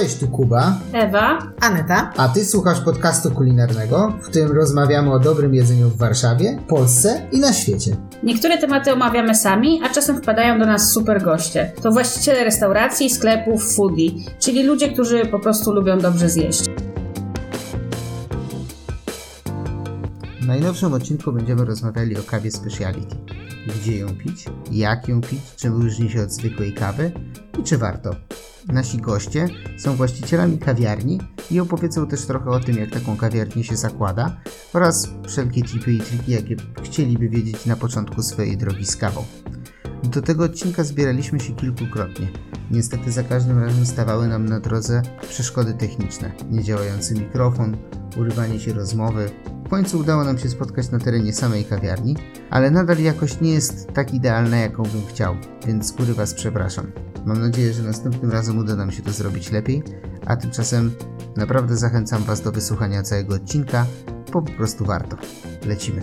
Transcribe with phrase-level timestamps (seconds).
[0.00, 0.76] Cześć, tu Kuba.
[0.92, 1.38] Ewa.
[1.60, 2.12] Aneta.
[2.16, 7.40] A ty słuchasz podcastu kulinarnego, w którym rozmawiamy o dobrym jedzeniu w Warszawie, Polsce i
[7.40, 7.96] na świecie.
[8.22, 11.72] Niektóre tematy omawiamy sami, a czasem wpadają do nas super goście.
[11.82, 16.64] To właściciele restauracji, sklepów, foodie, czyli ludzie, którzy po prostu lubią dobrze zjeść.
[20.44, 23.16] W najnowszym odcinku będziemy rozmawiali o kawie speciality.
[23.66, 27.12] Gdzie ją pić, jak ją pić, czym różni się od zwykłej kawy
[27.60, 28.16] i czy warto.
[28.68, 31.20] Nasi goście są właścicielami kawiarni
[31.50, 34.36] i opowiedzą też trochę o tym, jak taką kawiarnię się zakłada
[34.72, 39.24] oraz wszelkie tipy i triki, jakie chcieliby wiedzieć na początku swojej drogi z kawą.
[40.02, 42.28] Do tego odcinka zbieraliśmy się kilkukrotnie.
[42.70, 47.76] Niestety za każdym razem stawały nam na drodze przeszkody techniczne, niedziałający mikrofon,
[48.16, 49.30] urywanie się rozmowy.
[49.64, 52.16] W końcu udało nam się spotkać na terenie samej kawiarni,
[52.50, 56.92] ale nadal jakość nie jest tak idealna, jaką bym chciał, więc z góry Was przepraszam.
[57.24, 59.82] Mam nadzieję, że następnym razem uda nam się to zrobić lepiej,
[60.26, 60.94] a tymczasem
[61.36, 63.86] naprawdę zachęcam Was do wysłuchania całego odcinka,
[64.32, 65.16] bo po prostu warto.
[65.66, 66.00] Lecimy.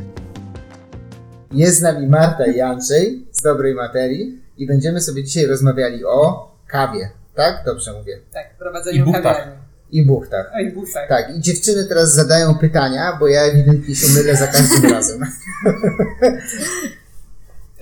[1.51, 6.51] Jest z nami Marta i Andrzej z Dobrej Materii i będziemy sobie dzisiaj rozmawiali o
[6.67, 7.09] kawie.
[7.35, 7.63] Tak?
[7.65, 8.19] Dobrze mówię.
[8.33, 9.60] Tak, prowadzeniu kawiarni.
[9.91, 10.51] I buchtach.
[10.67, 11.09] I buchtach.
[11.09, 15.25] Tak, i dziewczyny teraz zadają pytania, bo ja ewidentnie się mylę za każdym razem.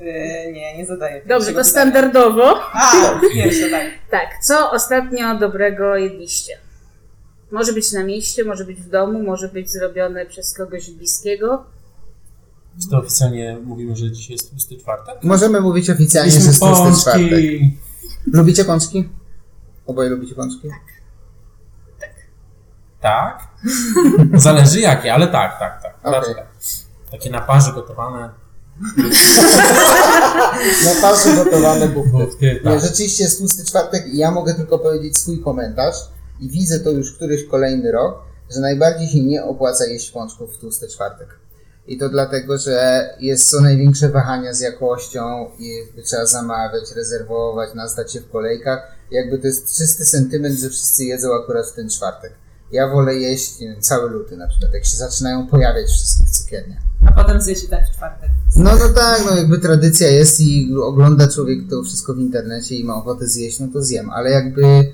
[0.01, 1.21] Yy, nie, nie zadaję.
[1.25, 1.63] Dobrze, to pytania.
[1.63, 2.59] standardowo.
[2.73, 3.85] A, pierwsze, tak.
[4.11, 6.53] Tak, co ostatnio dobrego jedliście?
[7.51, 11.65] Może być na mieście, może być w domu, może być zrobione przez kogoś bliskiego.
[12.83, 15.15] Czy to oficjalnie mówimy, że dzisiaj jest tłusty czwartek?
[15.23, 17.43] Możemy mówić oficjalnie, że jest tłusty czwartek.
[18.33, 19.09] Lubicie pączki?
[19.87, 20.67] Oboje lubicie pączki?
[20.69, 20.98] Tak?
[24.33, 25.93] Zależy jakie, ale tak, tak, tak.
[26.03, 26.47] Raczej tak.
[27.11, 28.29] Takie na parze gotowane.
[30.85, 31.89] Na parze gotowane
[32.41, 32.81] Nie, tak.
[32.81, 35.95] rzeczywiście jest tłusty czwartek i ja mogę tylko powiedzieć swój komentarz
[36.39, 40.57] i widzę to już któryś kolejny rok, że najbardziej się nie opłaca jeść pączków w
[40.57, 41.39] tłusty czwartek.
[41.87, 48.13] I to dlatego, że jest co największe wahania z jakością i trzeba zamawiać, rezerwować, nastać
[48.13, 48.91] się w kolejkach.
[49.11, 52.33] Jakby to jest czysty sentyment, że wszyscy jedzą akurat w ten czwartek.
[52.71, 56.81] Ja wolę jeść nie wiem, cały luty na przykład, jak się zaczynają pojawiać wszystkie cukiernie.
[57.05, 58.29] A potem zje się tak w czwartek.
[58.55, 62.83] No, no tak, no jakby tradycja jest i ogląda człowiek to wszystko w internecie i
[62.83, 64.93] ma ochotę zjeść, no to zjem, ale jakby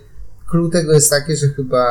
[0.50, 1.86] clue tego jest takie, że chyba,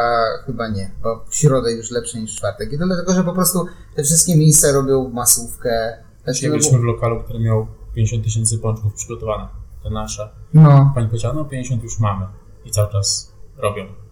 [0.47, 2.73] chyba nie, bo w środę już lepsze niż w czwartek.
[2.73, 5.99] I to dlatego, że po prostu te wszystkie miejsca robią masówkę.
[6.25, 9.49] Znaczy, no, byliśmy w lokalu, który miał 50 tysięcy pączków przygotowane.
[9.83, 10.29] To nasze.
[10.55, 12.27] no, Pani powiedziała, no 50 już mamy.
[12.65, 14.04] I cały czas robią.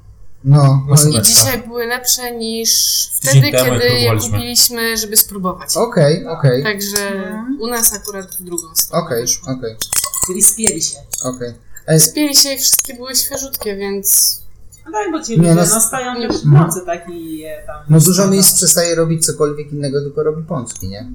[0.44, 1.22] No, no i Masóweczka.
[1.22, 2.70] Dzisiaj były lepsze niż
[3.14, 5.76] wtedy, kiedy je kupiliśmy, żeby spróbować.
[5.76, 6.98] okej, okej, Także
[7.60, 9.52] u nas akurat w drugą stronę okej, wyszło.
[9.52, 9.76] okej,
[10.26, 10.96] Czyli spieli się.
[11.24, 11.54] okej.
[11.86, 14.38] E, Spieli się i wszystkie były świeżutkie, więc
[14.86, 15.54] No tak, bo ci Nie, ludzie no,
[15.92, 17.76] no, nie- też w nocy tak i je tam...
[17.88, 21.12] No dużo miejsc przestaje robić cokolwiek innego, tylko robi pączki, nie?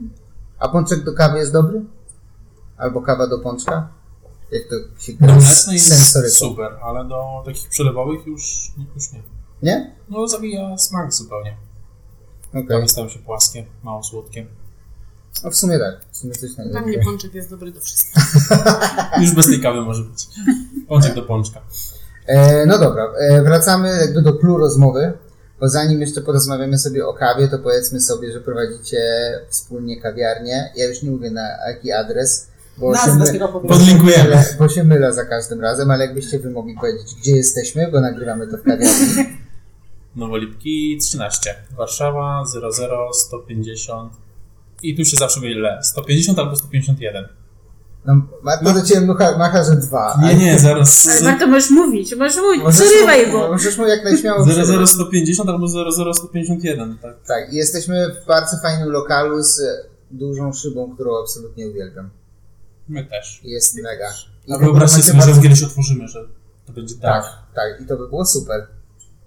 [0.60, 1.82] A pączek do kawy jest dobry?
[2.78, 3.88] Albo kawa do pączka?
[4.52, 6.36] Jak to się gra z mlecznej jest sensoryką?
[6.36, 9.24] super, ale do takich przelewowych już, już nie.
[9.64, 9.96] Nie?
[10.10, 11.58] No zabija smak zupełnie.
[12.50, 12.68] Okej.
[12.68, 14.46] Kawy stają się płaskie, mało słodkie.
[15.44, 16.06] No w sumie tak.
[16.12, 18.26] W sumie coś dla mnie pączek jest dobry do wszystkiego.
[19.22, 20.28] Już bez tej kawy może być.
[20.88, 21.62] Pączek do pączka.
[22.28, 25.14] E, no dobra, e, wracamy jakby do clue rozmowy,
[25.60, 29.00] bo zanim jeszcze porozmawiamy sobie o kawie, to powiedzmy sobie, że prowadzicie
[29.50, 30.72] wspólnie kawiarnię.
[30.76, 33.76] Ja już nie mówię na jaki adres, bo się, Nazwę my, tego bo, powiedzmy.
[33.76, 34.24] się Podlinkujemy.
[34.24, 38.02] mylę, bo się mylę za każdym razem, ale jakbyście wy mogli powiedzieć, gdzie jesteśmy, bo
[38.02, 39.26] nagrywamy to w kawiarni.
[40.16, 41.56] Nowolipki 13.
[41.78, 44.14] Warszawa 00 150.
[44.84, 45.80] I tu się zawsze mylę.
[45.84, 47.28] 150 albo 151.
[48.06, 50.20] No, Marta do ciebie macha, macha że dwa.
[50.24, 51.08] Nie, nie, zaraz.
[51.12, 53.48] Ale Marto, możesz mówić, możesz mówić, Możesz przerywaj, mu- bo...
[53.52, 54.90] Możesz mu jak najśmiało 00 przerywać.
[54.90, 56.98] 150 albo 00 151.
[57.02, 57.16] Tak.
[57.28, 59.62] Tak, i jesteśmy w bardzo fajnym lokalu z
[60.12, 62.10] dużą szybą, którą absolutnie uwielbiam.
[62.90, 63.42] My też.
[63.44, 64.10] I Jest mega.
[64.48, 66.26] I A w ogóle wyobraźcie macie sobie, że bardzo- kiedyś otworzymy, że
[66.66, 67.34] to będzie Tak, tak.
[67.56, 68.68] tak, i to by było super.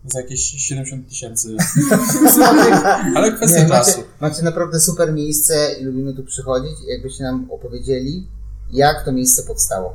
[0.05, 1.57] Za jakieś 70 tysięcy.
[3.17, 4.03] Ale kwestia Nie, macie, czasu.
[4.21, 6.73] macie naprawdę super miejsce i lubimy tu przychodzić.
[6.87, 8.27] I Jakbyście nam opowiedzieli,
[8.73, 9.95] jak to miejsce powstało.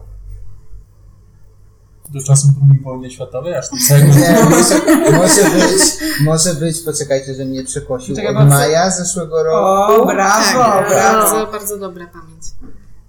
[2.09, 4.07] Do czasu II wojny światowej, aż do całego.
[4.07, 5.81] Nie, może, może być,
[6.21, 10.01] może być, poczekajcie, że mnie przekosił, Czekaj, od co- maja zeszłego roku.
[10.01, 11.31] O, brawo, Tak, brawo.
[11.31, 12.43] bardzo, bardzo dobra pamięć.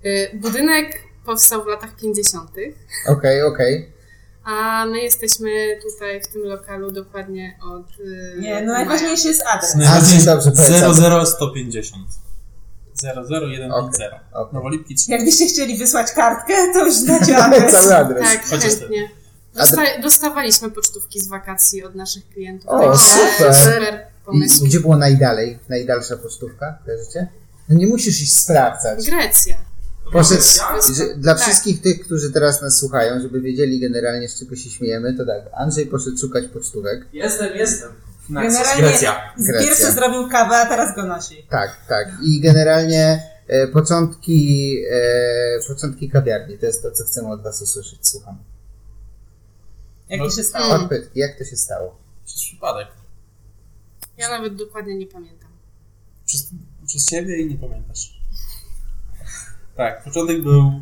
[0.07, 2.51] Y, Budynek powstał w latach 50.,
[3.09, 3.93] Okej, okej.
[4.45, 5.51] a my jesteśmy
[5.83, 8.01] tutaj w tym lokalu dokładnie od.
[8.01, 9.75] y, Nie, no najważniejszy jest adres.
[9.75, 10.95] Najważniejsze dobrze, polecam.
[10.95, 12.05] 00 150.
[13.03, 13.73] 00150.
[14.33, 14.55] okej.
[14.55, 15.13] Nowolipki 3.
[15.13, 17.73] Jakbyście chcieli wysłać kartkę, to już znacie adres.
[17.73, 18.23] Cały adres.
[18.33, 19.09] Tak, Chociaż chętnie.
[19.55, 22.69] Dosta- dostawaliśmy pocztówki z wakacji od naszych klientów.
[22.71, 23.55] O, także super.
[23.55, 24.65] super pomysł.
[24.65, 25.59] gdzie było najdalej?
[25.69, 26.79] Najdalsza pocztówka?
[26.85, 27.29] Kojarzycie?
[27.69, 29.11] No nie musisz iść sprawdzać.
[29.11, 29.57] Grecja.
[30.13, 30.43] Poszedł,
[31.17, 31.43] dla Tak.
[31.43, 35.43] wszystkich tych, którzy teraz nas słuchają, żeby wiedzieli generalnie z czego się śmiejemy, to tak,
[35.53, 37.07] Andrzej poszedł szukać pocztówek.
[37.13, 37.89] Jestem, jestem.
[38.31, 39.33] Generalnie Grecja.
[39.39, 39.63] Grecja.
[39.69, 41.47] Pierwszy zrobił kawę, a teraz go nosi.
[41.51, 42.09] Tak, tak.
[42.23, 48.09] I generalnie e, początki, e, początki kawiarni, to jest to, co chcemy od Was usłyszeć.
[48.09, 48.39] Słucham.
[50.09, 50.27] Jak No.
[50.27, 50.67] to się stało?
[50.75, 50.83] Mm.
[50.83, 51.97] Odpyt, jak to się stało?
[52.25, 52.89] Przez przypadek.
[54.19, 55.51] Ja nawet dokładnie nie pamiętam.
[56.27, 56.47] Przez,
[56.87, 58.16] przez ciebie i nie pamiętasz.
[59.77, 60.73] Tak, początek był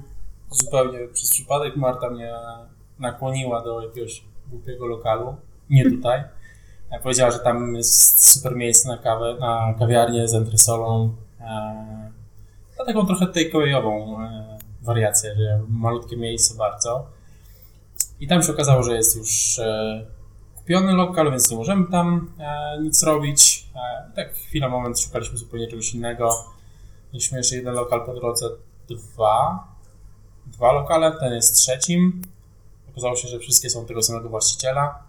[0.51, 1.77] zupełnie przez przypadek.
[1.77, 2.33] Marta mnie
[2.99, 5.37] nakłoniła do jakiegoś głupiego lokalu,
[5.71, 6.25] nie tutaj.
[6.91, 11.15] E, Powiedziała, że tam jest super miejsce na kawę, na kawiarnię z entresolą.
[11.41, 11.45] E,
[12.79, 17.07] na taką trochę takeawayową e, wariację, że malutkie miejsce bardzo.
[18.21, 19.61] I tam się okazało, że jest już
[20.57, 22.31] kupiony lokal, więc nie możemy tam
[22.83, 23.67] nic robić.
[24.17, 26.31] Tak chwilę, moment szukaliśmy zupełnie czegoś innego.
[27.13, 28.47] Mieliśmy jeszcze jeden lokal po drodze,
[28.89, 29.69] dwa.
[30.47, 32.23] Dwa lokale, ten jest trzecim.
[32.91, 35.03] Okazało się, że wszystkie są tego samego właściciela,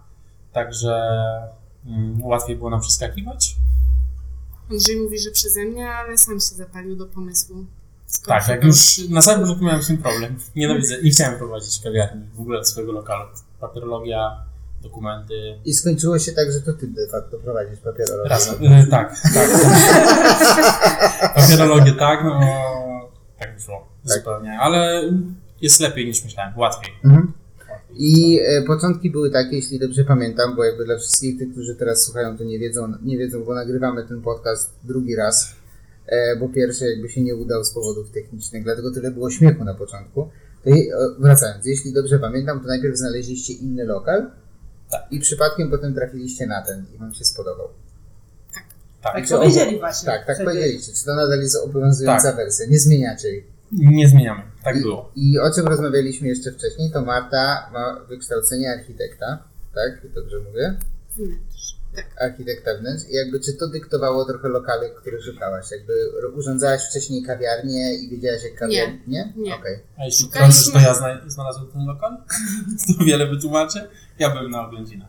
[0.52, 0.92] także
[1.86, 3.56] mm, łatwiej było nam przeskakiwać.
[4.70, 7.56] Andrzej mówi, że przeze mnie, ale sam się zapalił do pomysłu.
[8.06, 10.38] Skąd Tak, jak już na samym początku miałem z tym problem.
[10.56, 13.28] Nienawidzę, nie chciałem prowadzić kawiarni w ogóle swojego lokalu.
[13.60, 14.44] Papierologia,
[14.82, 18.28] dokumenty, I skończyło się tak, że to Ty de facto prowadzisz papierologię.
[18.28, 18.72] Razem.
[18.72, 19.50] E, tak, tak.
[21.34, 22.40] Papierologię tak, no
[23.38, 24.18] tak wyszło Tak.
[24.18, 25.02] zupełnie, ale
[25.62, 26.94] jest lepiej niż myślałem, łatwiej.
[27.04, 27.32] Mhm.
[27.98, 32.04] I e, początki były takie, jeśli dobrze pamiętam, bo jakby dla wszystkich tych, którzy teraz
[32.04, 35.54] słuchają, to nie wiedzą, nie wiedzą, bo nagrywamy ten podcast drugi raz,
[36.06, 39.74] e, bo pierwszy jakby się nie udał z powodów technicznych, dlatego tyle było śmiechu na
[39.74, 40.28] początku.
[40.64, 40.70] To
[41.18, 44.30] wracając, jeśli dobrze pamiętam, to najpierw znaleźliście inny lokal
[44.90, 45.02] Tak.
[45.10, 47.68] i przypadkiem potem trafiliście na ten i wam się spodobał.
[49.06, 50.06] Tak, Tak Czy powiedzieli obo- właśnie.
[50.06, 50.92] Tak, tak powiedzieliście.
[50.92, 52.36] Czy to nadal jest obowiązująca Tak.
[52.36, 52.66] wersja?
[52.66, 53.44] Nie zmieniacie jej.
[53.72, 55.12] nie zmieniamy, tak I, było.
[55.16, 59.38] I o czym rozmawialiśmy jeszcze wcześniej, to Marta ma wykształcenie architekta,
[59.74, 60.12] tak?
[60.14, 60.74] Dobrze mówię?
[61.16, 61.76] Wnętrz.
[61.96, 62.06] Tak.
[62.20, 63.04] Architekta wnętrz.
[63.10, 65.70] I jakby czy to dyktowało trochę lokale, które szukałaś?
[65.70, 65.92] Jakby
[66.36, 68.98] urządzałaś wcześniej kawiarnię i wiedziałaś jak kawiarnię?
[69.06, 69.32] Nie.
[69.36, 69.54] Nie.
[69.54, 69.78] Okej.
[69.98, 72.16] A jeśli Szukaliśmy- krążysz, to ja zna, znalazłem ten lokal?
[72.98, 73.88] To wiele wytłumaczę.
[74.18, 75.08] Ja byłem na oględzinach.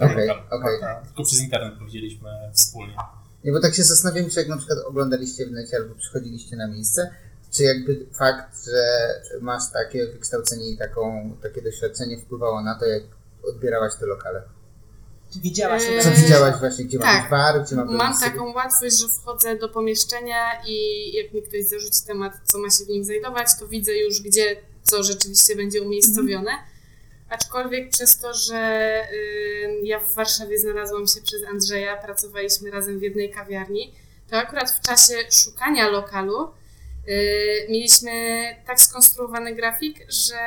[0.00, 0.58] Okej, Lokal.
[0.60, 0.80] okej.
[0.80, 2.94] Marta, Tylko przez internet powiedzieliśmy wspólnie.
[3.44, 7.10] Nie, bo tak się zastanawiam, czy jak na przykład oglądaliście wnętrze albo przychodziliście na miejsce,
[7.50, 13.02] czy jakby fakt, że masz takie wykształcenie i taką, takie doświadczenie wpływało na to, jak
[13.42, 14.42] odbierałaś te lokale?
[15.32, 17.22] Czy widziałaś Eee, Co widziałaś właśnie, gdzie tak.
[17.22, 20.76] być bar, gdzie ma być Mam taką łatwość, że wchodzę do pomieszczenia i
[21.16, 24.56] jak mi ktoś zarzuci temat, co ma się w nim znajdować, to widzę już, gdzie
[24.82, 26.50] co rzeczywiście będzie umiejscowione.
[27.28, 33.02] Aczkolwiek przez to, że y, ja w Warszawie znalazłam się przez Andrzeja, pracowaliśmy razem w
[33.02, 33.94] jednej kawiarni,
[34.30, 36.44] to akurat w czasie szukania lokalu
[37.08, 38.10] y, mieliśmy
[38.66, 40.38] tak skonstruowany grafik, że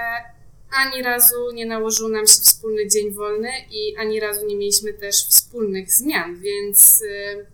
[0.71, 5.15] ani razu nie nałożył nam się wspólny dzień wolny i ani razu nie mieliśmy też
[5.15, 7.45] wspólnych zmian, więc y,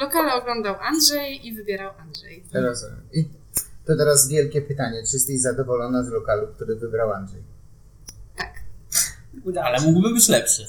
[0.00, 2.44] lokale oglądał Andrzej i wybierał Andrzej.
[2.52, 3.00] Rozumiem.
[3.12, 3.24] I
[3.86, 7.42] to teraz wielkie pytanie, czy jesteś zadowolona z lokalu, który wybrał Andrzej?
[9.44, 9.86] Udało Ale się.
[9.86, 10.66] mógłby być lepszy.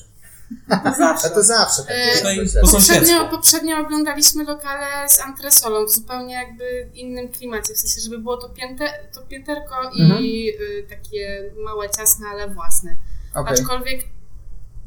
[0.70, 1.30] To A zawsze.
[1.30, 7.74] to zawsze tak E, Poprzednio, poprzednio oglądaliśmy lokale z antresolą w zupełnie jakby innym klimacie,
[7.74, 10.22] w sensie, żeby było to, pięte, to pięterko Mhm.
[10.24, 12.96] i y, takie małe, ciasne, ale własne.
[13.36, 13.54] Okej.
[13.54, 14.04] Aczkolwiek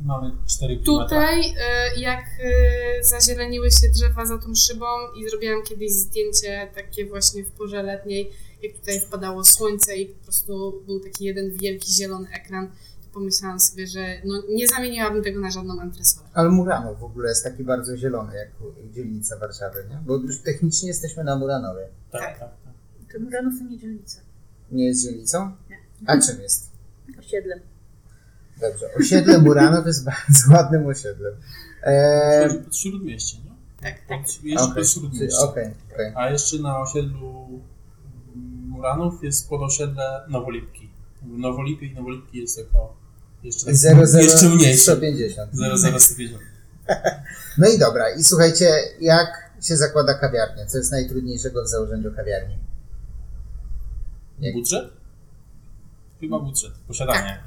[0.05, 0.85] Mamy 4 km.
[0.85, 2.25] Tutaj, y, jak
[3.01, 4.87] y, zazieleniły się drzewa za tą szybą
[5.17, 8.31] i zrobiłam kiedyś zdjęcie takie właśnie w porze letniej,
[8.63, 12.75] jak tutaj wpadało słońce i po prostu był taki jeden wielki zielony ekran, to
[13.15, 16.27] pomyślałam sobie, że no, nie zamieniłabym tego na żadną antresolę.
[16.35, 18.49] Ale Murano w ogóle jest taki bardzo zielony, jak
[18.93, 19.99] dzielnica Warszawy, nie?
[20.07, 21.89] Bo już technicznie jesteśmy na Muranowie.
[22.11, 22.39] Tak, tak.
[22.39, 23.13] tak.
[23.13, 24.21] To Muranów to nie dzielnica.
[24.73, 25.53] Nie jest dzielnicą?
[25.71, 25.79] Nie.
[26.07, 26.71] A czym jest?
[27.19, 27.61] Osiedlem.
[28.61, 28.87] Dobrze.
[29.01, 31.35] Osiedle Muranów jest bardzo ładnym osiedlem.
[31.83, 33.51] Eee, pod Śródmieście, nie?
[33.83, 34.21] Tak, tak.
[34.21, 35.39] Pod, jeszcze pod Śródmieście.
[35.39, 36.13] Okej, okej.
[36.17, 37.61] A jeszcze na osiedlu
[38.69, 40.91] Muranów jest podosiedle Nowolipki.
[41.23, 42.97] Nowolipie i Nowolipki jest jako
[43.45, 44.83] jeszcze, tak- 00 jeszcze mniejsze.
[44.83, 45.51] 150.
[45.53, 46.39] 00
[47.59, 48.71] No i dobra, i słuchajcie,
[49.01, 50.67] jak się zakłada kawiarnia?
[50.67, 52.59] Co jest najtrudniejszego w założeniu kawiarni?
[54.41, 54.85] Jak- Budżet?
[56.21, 56.73] Chyba budżet.
[56.89, 57.39] Posiadanie.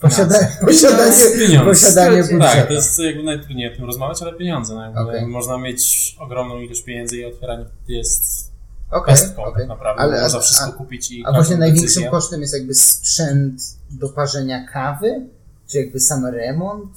[0.00, 0.66] Posiada, Finanse.
[0.66, 1.70] posiadanie, Pieniądze.
[1.70, 2.38] posiadanie budżetu.
[2.40, 4.74] Tak, to jest jakby najtrudniej o tym rozmawiać, ale pieniądze.
[4.74, 5.26] No, jakby Okej.
[5.26, 8.52] Można mieć ogromną ilość pieniędzy i otwieranie jest
[8.90, 9.54] Okej, pestką okej.
[9.62, 10.02] tak naprawdę.
[10.02, 12.10] Ale- można a- wszystko a- kupić i A właśnie największym decyzję.
[12.10, 15.26] kosztem jest jakby sprzęt do parzenia kawy?
[15.70, 16.90] Czy jakby sam remont?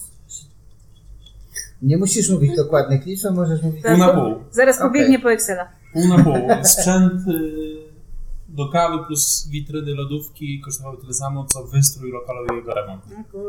[1.81, 3.83] Nie musisz mówić dokładnych liczb, a możesz mówić...
[3.83, 4.35] Pół na pół.
[4.51, 4.89] Zaraz Okej.
[4.89, 5.71] pobiegnie po Excela.
[5.93, 6.35] Pół na pół.
[6.63, 7.91] Sprzęt y,
[8.49, 13.03] do kawy plus witryny, lodówki kosztowały tyle samo, co wystrój lokalowy i jego remont.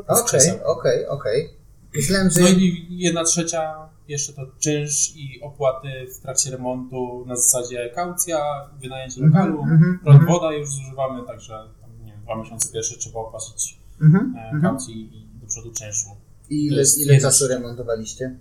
[0.09, 1.51] Okej, okej, okej.
[1.95, 2.41] Myślałem, że...
[2.41, 8.71] No i jedna trzecia jeszcze to czynsz i opłaty w trakcie remontu na zasadzie kaucja,
[8.81, 9.65] wynajęcie lokalu,
[10.03, 10.27] prąd, mhm.
[10.27, 14.63] woda już zużywamy, także tam, nie wiem, dwa miesiące pierwsze trzeba opłacić Mhm, e, mhm.
[14.63, 16.09] kaucji i do przodu czynszu.
[16.51, 18.37] I ile, ile czasu remontowaliście?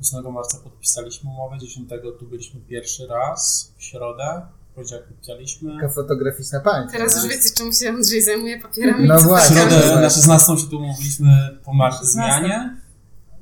[0.00, 5.74] 8 marca podpisaliśmy umowę, 10 tu byliśmy pierwszy raz, w środę, w poniedziałek podpisaliśmy.
[5.74, 6.92] Taka fotograficzna pamięć.
[6.92, 9.08] Teraz już wiecie, czemu się Andrzej zajmuje papierami.
[9.08, 9.56] No właśnie.
[9.56, 12.38] tak środę na 16 się tu umówiliśmy po marcu 16.
[12.38, 12.76] zmianie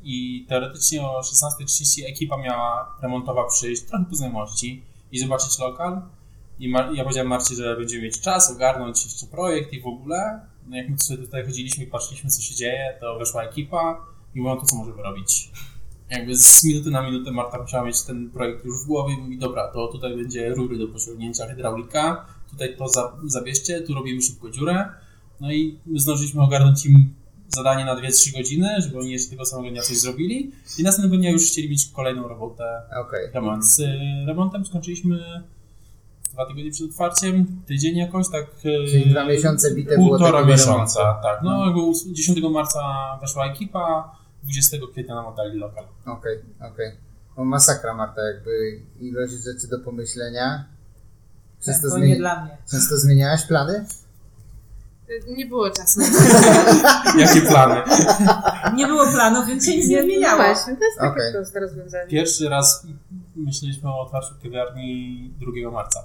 [0.02, 6.02] i teoretycznie o 16.30 ekipa miała remontowa przyjść, trochę po znajomości i zobaczyć lokal.
[6.58, 10.40] I ja powiedziałem Marcie, że będziemy mieć czas ogarnąć jeszcze projekt i w ogóle.
[10.66, 14.40] No jak my sobie tutaj chodziliśmy i patrzyliśmy co się dzieje, to weszła ekipa i
[14.40, 15.50] mówią to co możemy robić.
[16.10, 19.38] Jakby z minuty na minutę Marta musiała mieć ten projekt już w głowie i mówi,
[19.38, 24.50] dobra, to tutaj będzie rury do pociągnięcia, hydraulika, tutaj to za, zabierzcie, tu robimy szybko
[24.50, 24.88] dziurę.
[25.40, 27.14] No i my zdążyliśmy ogarnąć im
[27.48, 30.52] zadanie na 2-3 godziny, żeby oni jeszcze tego samego dnia coś zrobili.
[30.78, 32.64] I następnego dnia już chcieli mieć kolejną robotę
[33.00, 33.30] Okej.
[33.34, 33.64] remont.
[33.64, 33.80] Z
[34.26, 35.42] remontem skończyliśmy
[36.34, 38.44] dwa tygodnie przed otwarciem, tydzień jakoś, tak.
[38.44, 41.22] y, Czyli dwa miesiące bite było Półtora takiego miesiąca, remontu.
[41.22, 41.42] tak.
[41.42, 41.64] No, No.
[41.66, 42.80] jakby ós- 10 marca
[43.20, 44.12] weszła ekipa,
[44.42, 45.84] 20 kwietnia nam oddali lokal.
[46.06, 46.38] Okej,
[46.72, 46.90] okej.
[47.36, 50.64] No masakra Marta, jakby ilość rzeczy do pomyślenia.
[51.58, 52.18] Tak, Często, to nie zmieni...
[52.18, 52.56] dla mnie.
[52.70, 53.86] Często zmieniałaś plany?
[55.36, 56.00] Nie było czasu.
[57.18, 57.82] Jakie plany?
[58.76, 60.36] Nie było planu, więc się nic nie zmieniało.
[60.42, 61.32] Właśnie, to jest takie Okej.
[61.32, 62.08] proste rozwiązanie.
[62.10, 62.86] Pierwszy raz
[63.36, 65.30] myśleliśmy o otwarciu kawiarni
[65.62, 66.00] 2 marca.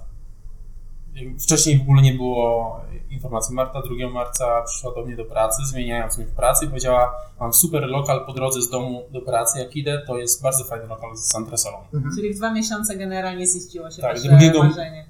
[1.40, 3.54] Wcześniej w ogóle nie było informacji.
[3.54, 7.52] Marta 2 marca przyszła do mnie do pracy, zmieniając mi w pracy i powiedziała, mam
[7.54, 11.16] super lokal po drodze z domu do pracy, jak idę, to jest bardzo fajny lokal
[11.16, 11.76] z antresolą.
[12.16, 15.06] Czyli w dwa miesiące generalnie ziściło się Tak, wasze drugiego- marzenie.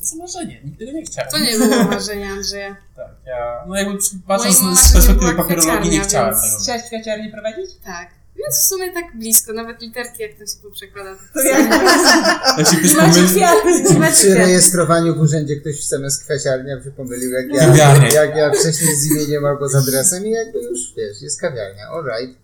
[0.00, 1.30] Za marzenie, nigdy tego nie chciałem.
[1.30, 2.76] To nie było marzenie Andrzeja.
[2.96, 6.62] Tak, ja, no jakby patrząc z perspektywy papierologii nie chciałem więc tego.
[6.62, 7.70] Chciałeś kwiaciarnię prowadzić?
[7.84, 8.08] Tak.
[8.38, 10.56] Więc w sumie tak blisko, nawet literki jak to się.
[11.34, 11.42] To
[12.58, 14.12] Jak się ktoś macie pomyli, kwiaty.
[14.12, 18.08] Przy rejestrowaniu w urzędzie ktoś zamiast kwiaciarnia się pomylił, jak ja, Kawiarnia.
[18.08, 22.38] jak ja wcześniej z imieniem albo z adresem i jakby już, wiesz, jest kawiarnia, alright.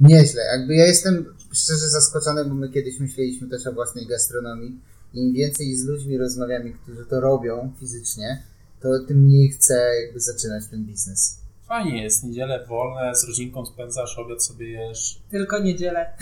[0.00, 4.80] Nieźle, jakby ja jestem szczerze zaskoczony, bo my kiedyś myśleliśmy też o własnej gastronomii
[5.14, 8.42] im więcej z ludźmi rozmawiamy, którzy to robią fizycznie,
[8.80, 11.39] to tym mniej chcę jakby zaczynać ten biznes.
[11.70, 15.20] Fajnie jest, niedzielę wolne, z rodzinką spędzasz, obiad sobie jesz.
[15.30, 16.12] Tylko niedzielę.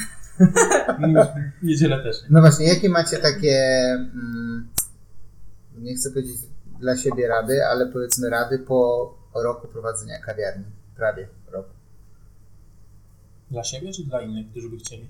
[1.62, 2.16] Niedzielę też.
[2.30, 3.56] No właśnie, jakie macie takie,
[4.14, 4.68] mm,
[5.78, 6.36] nie chcę powiedzieć
[6.80, 10.64] dla siebie rady, ale powiedzmy rady po roku prowadzenia kawiarni,
[10.96, 11.66] prawie rok.
[13.50, 15.08] Dla siebie czy dla innych, którzy by chcieli?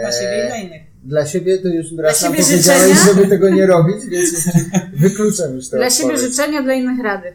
[0.00, 0.82] Dla siebie i dla innych.
[1.04, 3.14] Dla siebie to już raz nam siebie powiedziałeś, życzenia?
[3.14, 4.54] żeby tego nie robić, więc już
[5.00, 5.76] wykluczam już to.
[5.76, 7.34] Dla siebie życzenia, dla innych rady.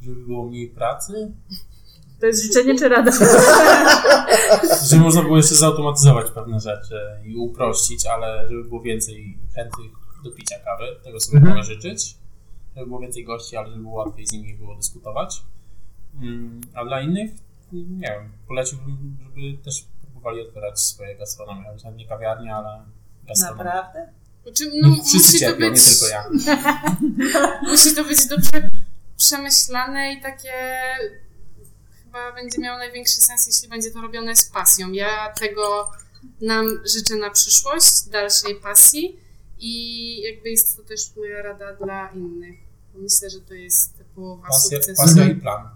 [0.00, 1.32] Żeby było mniej pracy?
[2.20, 3.12] To jest życzenie czy rada?
[4.90, 9.90] Żeby można było jeszcze zautomatyzować pewne rzeczy i uprościć, ale żeby było więcej chętnych
[10.24, 11.56] do picia kawy, tego sobie Mhm.
[11.56, 12.14] mogę życzyć.
[12.76, 15.42] Żeby było więcej gości, ale żeby było łatwiej z nimi było dyskutować.
[16.22, 17.30] Mm, A dla innych,
[17.72, 21.64] nie wiem, poleciłbym, żeby też próbowali otwierać swoje gastronomie.
[21.84, 22.84] Nawet nie kawiarnie, ale
[23.28, 23.64] gastronomie.
[23.64, 24.12] Naprawdę?
[24.42, 26.24] Znaczy, no, Wszyscy musi to cierpią, być, nie tylko ja.
[27.70, 28.70] musi to być dobrze
[29.30, 30.52] przemyślane i takie
[32.04, 34.92] chyba będzie miało największy sens, jeśli będzie to robione z pasją.
[34.92, 35.90] Ja tego
[36.40, 39.16] nam życzę na przyszłość, dalszej pasji
[39.58, 39.72] i
[40.22, 42.58] jakby jest to też moja rada dla innych.
[42.94, 45.02] Myślę, że to jest połowa Pasja, sukcesu.
[45.02, 45.68] pasja i plan.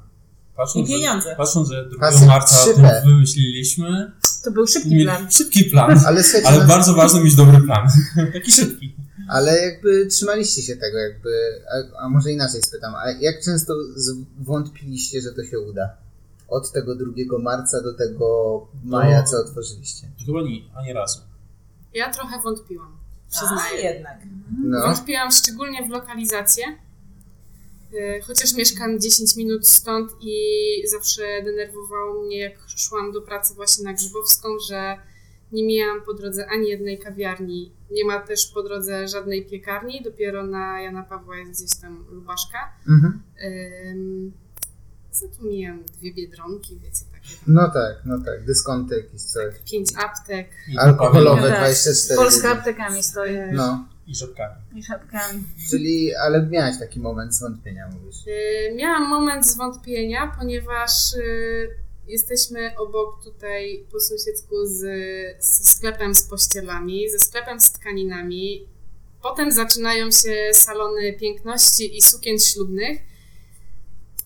[0.56, 1.30] Patrząc, I pieniądze.
[1.30, 2.74] Że, patrząc, że 2 Pasja marca o 3P.
[2.74, 4.12] tym wymyśliliśmy,
[4.44, 5.30] To był szybki plan.
[5.30, 7.88] szybki plan, Ale ale no, bardzo ważny mieć dobry plan.
[8.34, 8.94] Taki szybki.
[9.28, 11.62] Ale jakby trzymaliście się tego, jakby,
[11.96, 13.74] a, a może inaczej spytam, a jak często
[14.40, 15.96] wątpiliście, że to się uda?
[16.48, 17.06] Od tego 2
[17.38, 18.26] marca do tego
[18.84, 20.06] maja, co otworzyliście.
[20.26, 21.20] Chyba nie, ani razu.
[21.94, 22.96] Ja trochę wątpiłam,
[23.28, 23.82] A, przyznaję.
[23.82, 24.18] jednak.
[24.64, 26.64] No, Wątpiłam szczególnie w lokalizację.
[27.94, 30.36] Y, Chociaż mieszkam 10 minut stąd i
[30.88, 34.96] zawsze denerwowało mnie, jak szłam do pracy właśnie na Grzybowską, że
[35.54, 37.72] nie mijałam po drodze ani jednej kawiarni.
[37.90, 42.58] Nie ma też po drodze żadnej piekarni, dopiero na Jana Pawła jest gdzieś tam Lubaszka.
[42.88, 43.22] mhm.
[43.90, 44.32] Ym,
[45.10, 49.54] Za to mijam dwie biedronki, wiecie, takie tam no tak, no tak, dyskonty jakieś coś.
[49.70, 50.48] pięć aptek.
[50.68, 51.58] I Alkoholowe Tak.
[51.58, 53.30] 24 Polska aptekami stoi.
[53.52, 54.54] No, I rzepkami.
[54.74, 55.42] I szapkami.
[55.70, 58.26] Czyli, ale miałeś taki moment zwątpienia, mówisz.
[58.26, 64.80] Y, Miałam moment zwątpienia, ponieważ y, jesteśmy obok tutaj po sąsiedzku z,
[65.44, 68.68] ze sklepem z pościelami, ze sklepem z tkaninami.
[69.22, 72.98] Potem zaczynają się salony piękności i sukien ślubnych.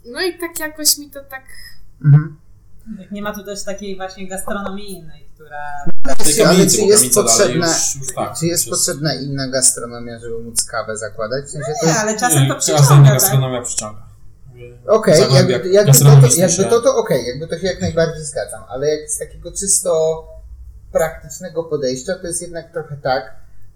[0.04, 1.44] No i tak jakoś mi to tak.
[2.04, 2.36] Mhm.
[3.10, 5.58] Nie ma tu też takiej właśnie gastronomii innej, która...
[6.18, 8.38] W tej Ale czy jest potrzebna, już, już tak.
[8.38, 11.44] czy jest potrzebna inna gastronomia, żeby móc kawę zakładać?
[11.44, 12.00] W sensie to Nie, jest...
[12.00, 13.04] ale czasem to przyciąga, tak?
[13.04, 14.07] gastronomia przyciąga.
[14.86, 18.24] Okej, Zagłębia jakby, jakby, to, to, jakby to, to okej, jakby to się jak najbardziej
[18.24, 20.24] zgadzam, ale jak z takiego czysto
[20.92, 23.34] praktycznego podejścia, to jest jednak trochę tak,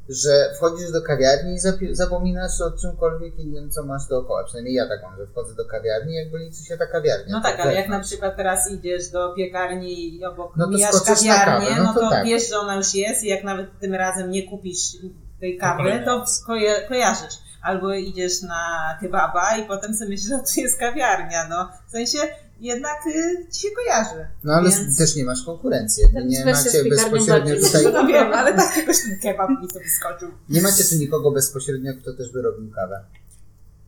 [0.08, 4.44] że wchodzisz do kawiarni i zapominasz o czymkolwiek innym, co masz dookoła.
[4.44, 7.32] Przynajmniej ja tak mam, że wchodzę do kawiarni, jakby liczy się ta kawiarnia.
[7.32, 11.66] No tak, ale jak na przykład teraz idziesz do piekarni i obok No mijasz kawiarnię,
[11.66, 12.24] kawę, no no to to, tak.
[12.24, 14.96] wiesz, że ona już jest i jak nawet tym razem nie kupisz
[15.40, 17.38] tej kawy, to koja- kojarzysz.
[17.62, 21.70] Albo idziesz na kebaba i potem sobie myślisz, że tu jest kawiarnia, no.
[21.88, 22.18] W sensie
[22.60, 24.26] jednak y, ci się kojarzy.
[24.44, 28.76] No ale Więc- też nie masz konkurencji, nie macie bezpośrednio tutaj, No wiem, ale tak
[28.76, 30.30] jakoś ten kebab mi to wyskoczył.
[30.48, 33.04] nie macie tu nikogo bezpośrednio, kto też by robił kawę.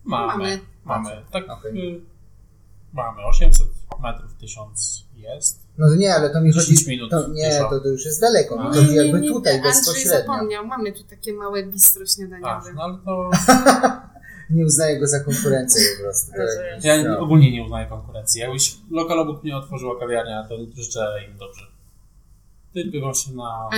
[0.05, 0.33] Mamy.
[0.45, 0.61] Mamy.
[0.85, 1.11] Mamy.
[1.33, 1.97] Tak, Okej.
[1.97, 2.01] y,
[2.93, 3.23] mamy.
[3.25, 3.67] 800
[4.03, 5.64] metrów, 1000 jest.
[5.79, 7.69] No to nie, ale to mi 10 chodzi, minut to, nie, pieszo.
[7.71, 10.11] to, to już jest daleko, Nie, chodzi nie, jakby nie, tutaj Andrzej bezpośrednio.
[10.19, 12.73] zapomniał, mamy tu takie małe bistro Tak, śniadaniowe.
[12.75, 13.31] no ale to
[14.51, 16.33] Nie uznaję go za konkurencję po prostu.
[16.33, 17.25] To jakbyś ja chciał.
[17.25, 18.41] ogólnie nie uznaję konkurencji.
[18.41, 21.67] Jakbyś lokal obok mnie otworzyła kawiarnia, to życzę im dobrze.
[22.75, 23.69] Tylko wyłącznie na,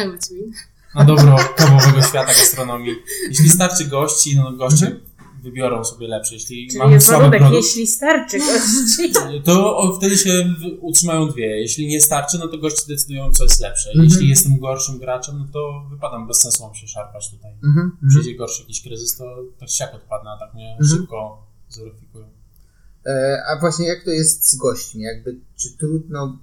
[0.95, 2.95] na dobro kawowego świata gastronomii.
[3.29, 4.97] Jeśli starczy gości, no goście
[5.47, 6.35] wybiorą sobie lepsze.
[6.35, 9.13] Jeśli Czyli mamy jest słaby produkt, jeśli starczy gości.
[9.45, 11.61] to o, wtedy się utrzymają dwie.
[11.61, 13.91] Jeśli nie starczy, no to goście decydują, co jest lepsze.
[13.91, 14.05] Mhm.
[14.09, 17.53] Jeśli jestem gorszym graczem, no to wypadam bez sensu, mam się szarpać tutaj.
[17.53, 18.09] Mhm, mhm.
[18.11, 19.25] Przyjdzie gorszy jakiś kryzys, to
[19.61, 20.89] tak siak odpadnę, a tak mnie Mhm.
[20.91, 22.27] szybko zweryfikują.
[23.07, 25.03] E, A właśnie jak to jest z gośćmi?
[25.03, 26.39] Jakby, czy trudno...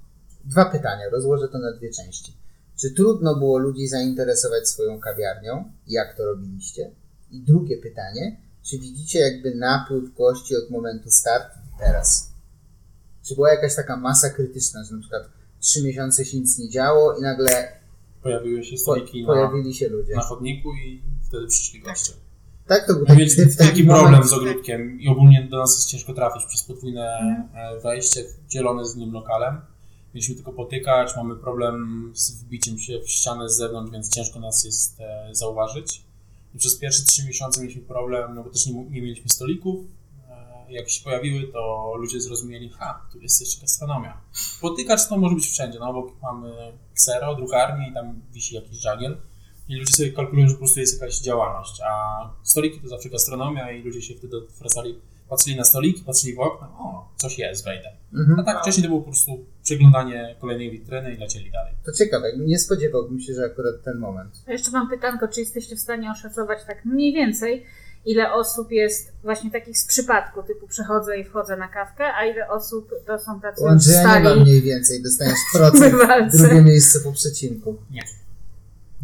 [0.45, 2.33] Dwa pytania, rozłożę to na dwie części.
[2.81, 5.71] Czy trudno było ludzi zainteresować swoją kawiarnią?
[5.87, 6.91] Jak to robiliście?
[7.31, 12.31] I drugie pytanie, czy widzicie jakby napływ gości od momentu startu teraz?
[13.23, 15.23] Czy była jakaś taka masa krytyczna, że na przykład
[15.59, 17.83] trzy miesiące się nic nie działo i nagle
[18.23, 20.15] Pojawiły się po, stoliki na, pojawili się ludzie?
[20.15, 22.13] na chodniku i wtedy przyszli goście.
[22.67, 25.75] Tak, to był taki, mieliśmy taki, taki moment, problem z ogródkiem i ogólnie do nas
[25.75, 27.17] jest ciężko trafić przez podwójne
[27.53, 29.61] e, wejście dzielone z nim lokalem.
[30.13, 34.65] Mieliśmy tylko potykać, mamy problem z wbiciem się w ścianę z zewnątrz, więc ciężko nas
[34.65, 36.02] jest e, zauważyć.
[36.55, 39.85] I przez pierwsze trzy miesiące mieliśmy problem, no bo też nie, nie mieliśmy stolików.
[40.29, 44.21] E, jak się pojawiły, to ludzie zrozumieli, ha, tu jest jeszcze gastronomia.
[44.61, 49.17] Potykacz to może być wszędzie, no obok mamy ksero, drukarnię i tam wisi jakiś żagiel.
[49.69, 53.71] I ludzie sobie kalkulują, że po prostu jest jakaś działalność, a stoliki to zawsze gastronomia
[53.71, 57.89] i ludzie się wtedy odwracali, patrzyli na stoliki, patrzyli w okno, o, coś jest, wejdę.
[58.13, 58.39] Mhm.
[58.39, 61.73] A tak wcześniej to było po prostu przeglądanie kolejnej witryny i lecieli dalej.
[61.85, 64.43] To ciekawe, nie spodziewałbym się, że akurat ten moment.
[64.47, 67.65] A jeszcze mam pytanko, czy jesteście w stanie oszacować tak mniej więcej,
[68.05, 72.49] ile osób jest właśnie takich z przypadku, typu przechodzę i wchodzę na kawkę, a ile
[72.49, 76.99] osób to są tacy U Andrzeja nie ma stali mniej więcej, dostaniesz procent, drugie miejsce
[76.99, 77.77] po przecinku.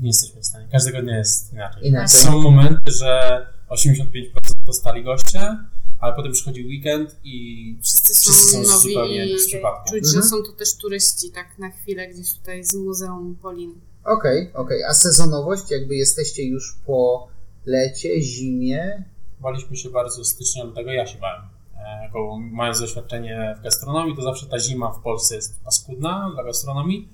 [0.01, 1.87] Nie jesteśmy w stanie, każdego dnia jest inaczej.
[1.87, 2.19] Inaczej.
[2.19, 4.25] Są momenty, że 85%
[4.65, 5.57] to stali goście,
[5.99, 9.83] ale potem przychodzi weekend i Wszyscy są, Wszyscy są nowi zupełnie i z przypadku.
[9.89, 10.13] czuć, Mhm.
[10.23, 13.73] że są to też turyści, tak na chwilę gdzieś tutaj z Muzeum Polin.
[14.05, 14.83] Okej, okej.
[14.83, 17.27] A sezonowość, jakby jesteście już po
[17.65, 19.03] lecie, zimie.
[19.41, 21.41] baliśmy się bardzo stycznia, dlatego ja się bałem.
[21.77, 26.43] E, Jako mając doświadczenie w gastronomii, to zawsze ta zima w Polsce jest paskudna dla
[26.43, 27.09] gastronomii.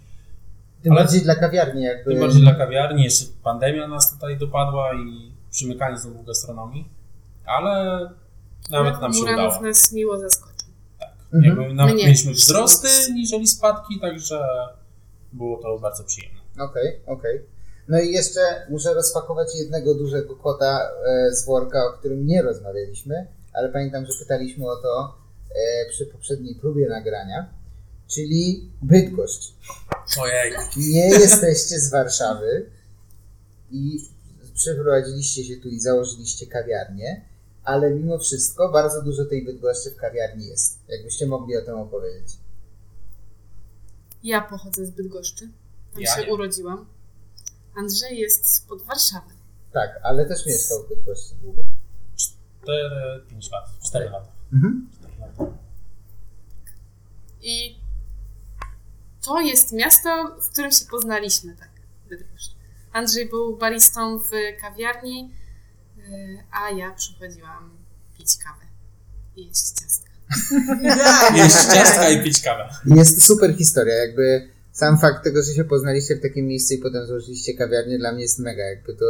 [0.84, 2.12] Tym Ale- bardziej dla kawiarni, jakby.
[2.12, 6.90] Tym bardziej dla kawiarni, jeszcze pandemia nas tutaj dopadła i przymykanie znowu gastronomii,
[7.46, 8.10] ale
[8.70, 9.64] nawet nam się Muranów udało.
[9.66, 10.56] nas miło zaskoczył.
[11.34, 11.44] Mhm.
[11.44, 12.04] Jakby nawet Mnie.
[12.04, 14.42] mieliśmy wzrosty niżeli spadki, także
[15.34, 16.40] było to bardzo przyjemne.
[16.60, 17.42] Okej, okej.
[17.88, 23.28] No i jeszcze muszę rozpakować jednego dużego kota e, z worka, o którym nie rozmawialiśmy,
[23.54, 25.14] ale pamiętam, że pytaliśmy o to
[25.56, 27.50] e, przy poprzedniej próbie nagrania,
[28.08, 29.54] czyli Bydgoszcz.
[30.20, 32.70] Ojej, Nie jesteście z Warszawy
[33.72, 34.00] i
[34.56, 37.26] przeprowadziliście się tu i założyliście kawiarnię,
[37.66, 40.80] ale mimo wszystko bardzo dużo tej Bydgoszczy w kawiarni jest.
[40.88, 42.34] Jakbyście mogli o tym opowiedzieć.
[44.24, 45.50] Ja pochodzę z Bydgoszczy.
[45.94, 46.34] Tam Ja się nie.
[46.34, 46.86] urodziłam.
[47.76, 49.34] Andrzej jest spod Warszawy.
[49.74, 51.66] Tak, ale też mieszkał w Bydgoszczy długo.
[52.66, 54.32] 4-5 lat, 4 lata.
[54.54, 54.90] Mhm.
[55.00, 55.58] 4 lata.
[57.42, 57.80] I
[59.26, 61.70] to jest miasto, w którym się poznaliśmy, tak,
[62.10, 62.56] Bydgoszcz.
[62.94, 64.30] Andrzej był baristą w
[64.62, 65.32] kawiarni,
[66.52, 67.78] A ja przychodziłam
[68.18, 68.66] pić kawę
[69.36, 70.10] i jeść ciastka.
[71.44, 72.70] Jeść ciastka i pić kawę.
[72.86, 77.08] Jest super historia, jakby sam fakt tego, że się poznaliście w takim miejscu i potem
[77.08, 79.06] złożyliście kawiarnię dla mnie jest mega, jakby to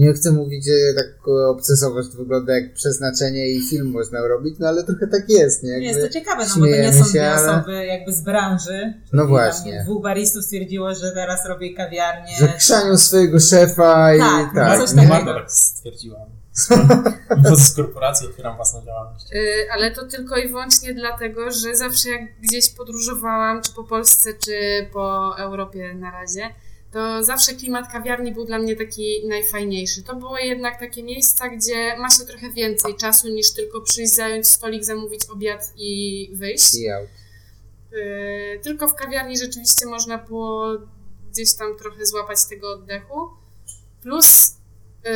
[0.00, 4.54] nie chcę mówić, że tak obcesowo, że to wygląda jak przeznaczenie i film można robić,
[4.58, 5.70] no ale trochę tak jest, nie?
[5.70, 8.20] Jakby, Jest to ciekawe, no bo to nie są się, dwie ale- osoby jakby z
[8.20, 8.94] branży.
[9.12, 9.76] No właśnie.
[9.76, 12.36] Tam dwóch baristów stwierdziło, że teraz robię kawiarnię.
[12.38, 14.78] Że chrzanią swojego szefa i Tak, tak.
[14.78, 15.08] no coś nie?
[15.08, 15.34] Takiego.
[15.34, 16.18] Tak stwierdziła.
[17.42, 19.26] Wchodzę z korporacji, otwieram własną działalność.
[19.34, 24.30] Y, Ale to tylko i wyłącznie dlatego, że zawsze jak gdzieś podróżowałam, czy po Polsce,
[24.44, 24.52] czy
[24.92, 26.40] po Europie na razie,
[26.92, 30.02] to zawsze klimat kawiarni był dla mnie taki najfajniejszy.
[30.02, 34.48] To były jednak takie miejsca, gdzie ma się trochę więcej czasu niż tylko przyjść, zająć
[34.48, 36.74] stolik, zamówić obiad i wyjść.
[36.74, 40.78] Yy, Tylko w kawiarni rzeczywiście można było
[41.30, 43.28] gdzieś tam trochę złapać tego oddechu.
[44.02, 44.56] Plus
[45.04, 45.10] yy,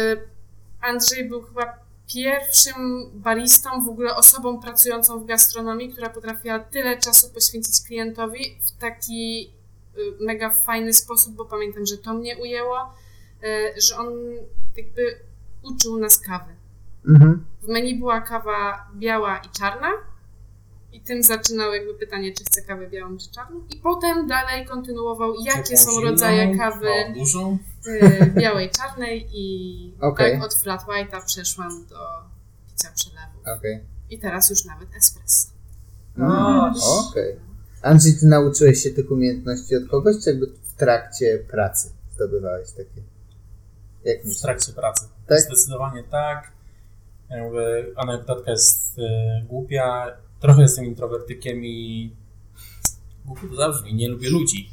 [0.80, 1.84] Andrzej był chyba
[2.14, 8.80] pierwszym baristą, w ogóle osobą pracującą w gastronomii, która potrafiła tyle czasu poświęcić klientowi w
[8.80, 9.50] taki
[10.20, 12.94] mega fajny sposób, bo pamiętam, że to mnie ujęło,
[13.42, 14.06] yy, że on
[14.76, 15.18] jakby
[15.62, 16.54] uczył nas kawy.
[17.08, 17.44] Mhm.
[17.62, 19.88] W menu była kawa biała i czarna.
[20.92, 23.60] I tym zaczynał jakby pytanie, czy chce kawę białą czy czarną.
[23.70, 27.58] I potem dalej kontynuował, jakie są rodzaje kawy no, dużą.
[27.86, 30.32] y, białej, czarnej i Okej.
[30.32, 31.98] tak od flat white'a przeszłam do
[32.66, 33.58] picia przelewu.
[33.58, 33.80] Okej.
[34.10, 35.48] I teraz już nawet espresso.
[36.18, 36.72] Mm,
[37.08, 37.36] Okej.
[37.84, 43.02] Andrzej, ty nauczyłeś się tych umiejętności od kogoś, czy jakby w trakcie pracy zdobywałeś takie?
[44.04, 44.42] Jak W myślisz?
[44.42, 45.04] trakcie pracy.
[45.26, 45.40] Tak?
[45.40, 46.52] Zdecydowanie tak.
[47.30, 50.16] Jakby anegdotka jest e, głupia.
[50.40, 52.10] Trochę jestem introwertykiem i
[53.24, 54.70] głupio to zabrzmi, nie lubię ludzi.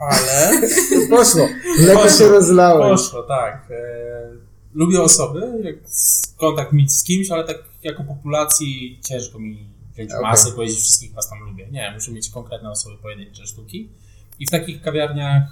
[0.00, 0.50] Ale
[1.10, 1.48] Poszło.
[1.78, 2.96] Lekko się rozlałem.
[2.96, 3.68] poszło, tak.
[3.70, 3.74] E,
[4.74, 10.10] lubię osoby, jak s- kontakt mieć z kimś, ale tak jako populacji ciężko mi wziąć
[10.10, 10.22] Okej.
[10.22, 11.68] masę i powiedzieć wszystkich was tam lubię.
[11.72, 13.88] Nie, muszę mieć konkretne osoby, pojedyncze sztuki.
[14.38, 15.42] I w takich kawiarniach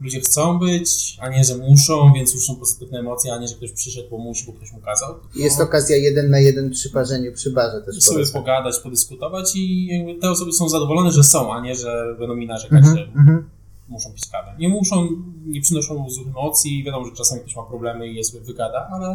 [0.00, 3.54] ludzie chcą być, a nie, że muszą, więc już są pozytywne emocje, a nie, że
[3.54, 5.14] ktoś przyszedł, bo musi, bo ktoś mu kazał.
[5.20, 7.94] Tylko Jest okazja jeden na jeden przy parzeniu, przy barze też.
[8.02, 8.32] sobie porozmawiać.
[8.32, 12.84] pogadać, podyskutować i te osoby są zadowolone, że są, a nie, że będą mi narzekać,
[12.84, 13.50] że Mhm, mhm.
[13.88, 14.54] muszą pić kawę.
[14.58, 15.08] Nie muszą,
[15.46, 19.06] nie przynoszą złych emocji, wiadomo, że czasami ktoś ma problemy i je sobie wygada, ale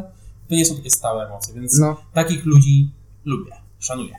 [0.50, 2.90] to nie są takie stałe emocje, więc No, takich ludzi
[3.26, 4.16] lubię, szanuję.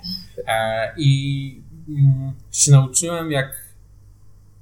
[0.46, 3.72] E, I mm, się nauczyłem, jak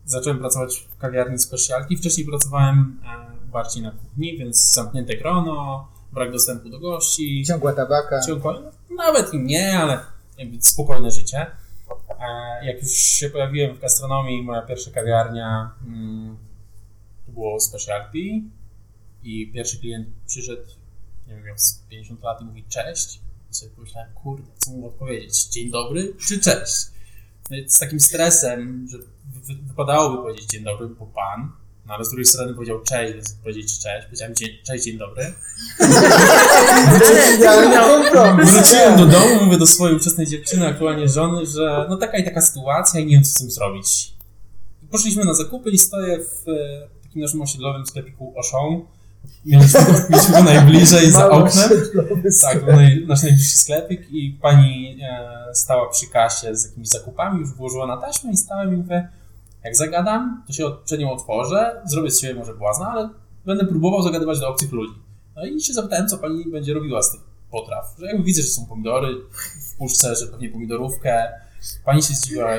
[0.04, 1.96] zacząłem pracować w kawiarni specialty.
[1.96, 7.44] Wcześniej pracowałem e, bardziej na kuchni, więc zamknięte grono, brak dostępu do gości.
[7.46, 8.20] ciągła tabaka.
[8.26, 8.54] Ciągłe,
[8.96, 10.00] nawet i nie, ale
[10.60, 11.46] spokojne życie.
[12.20, 16.36] E, Jak już się pojawiłem w gastronomii, moja pierwsza kawiarnia mm,
[17.26, 18.18] to było specialty
[19.22, 20.62] i pierwszy klient przyszedł,
[21.26, 23.20] nie wiem, miał z 50 lat i mówi cześć.
[23.50, 25.44] I sobie pomyślałem, kurde, co mu odpowiedzieć?
[25.46, 26.72] Dzień dobry czy cześć?
[27.50, 28.98] No i z takim stresem, że
[29.46, 31.52] wy- wypadałoby powiedzieć dzień dobry, bo pan,
[31.86, 34.06] no ale z drugiej strony powiedział cześć, więc powiedzieć cześć.
[34.06, 35.34] Powiedziałem dzień, cześć, dzień dobry.
[38.46, 42.40] Wróciłem do domu, mówię do swojej ówczesnej dziewczyny, aktualnie żony, że no taka i taka
[42.42, 44.12] sytuacja i nie wiem co z tym zrobić.
[44.82, 48.82] I poszliśmy na zakupy i stoję w e, takim naszym osiedlowym sklepiku Auchan.
[49.46, 49.80] Mieliśmy,
[50.10, 51.70] mieliśmy go najbliżej za oknem.
[52.42, 57.54] Tak, naj, nasz najbliższy sklepik i pani e, stała przy kasie z jakimiś zakupami, już
[57.54, 59.08] włożyła na taśmę i stałem i mówię,
[59.64, 63.08] jak zagadam, to się od- przed nią otworzę, zrobię z siebie może błazna, ale
[63.46, 64.94] będę próbował zagadywać do obcych ludzi.
[65.36, 67.94] No i się zapytałem, co pani będzie robiła z tych potraw.
[67.98, 69.08] Że jakby widzę, że są pomidory
[69.72, 71.28] w puszce, że pewnie pomidorówkę.
[71.84, 72.50] Pani się zdziwiła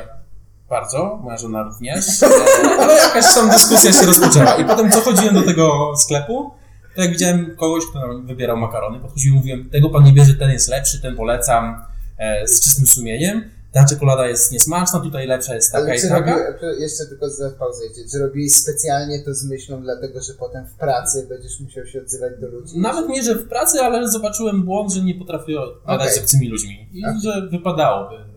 [0.72, 2.06] bardzo, moja żona również,
[2.82, 4.56] ale jakaś tam dyskusja się rozpoczęła.
[4.56, 6.52] I potem co chodziłem do tego sklepu,
[6.96, 10.34] to jak widziałem kogoś, kto nam wybierał makarony, podchodziłem i mówiłem, tego pan nie bierze,
[10.34, 11.86] ten jest lepszy, ten polecam,
[12.18, 13.50] e, z czystym sumieniem.
[13.72, 16.38] Ta czekolada jest niesmaczna, tutaj lepsza jest taka Ale i czy taka.
[16.38, 18.02] robi, jeszcze tylko za pauzę, idzie.
[18.12, 22.32] czy robiłeś specjalnie to z myślą, dlatego że potem w pracy będziesz musiał się odzywać
[22.42, 22.80] do ludzi?
[22.80, 25.54] Nawet nie, że w pracy, ale zobaczyłem błąd, że nie potrafię
[25.88, 26.90] gadać z obcymi ludźmi.
[26.94, 28.31] I że wypadałoby.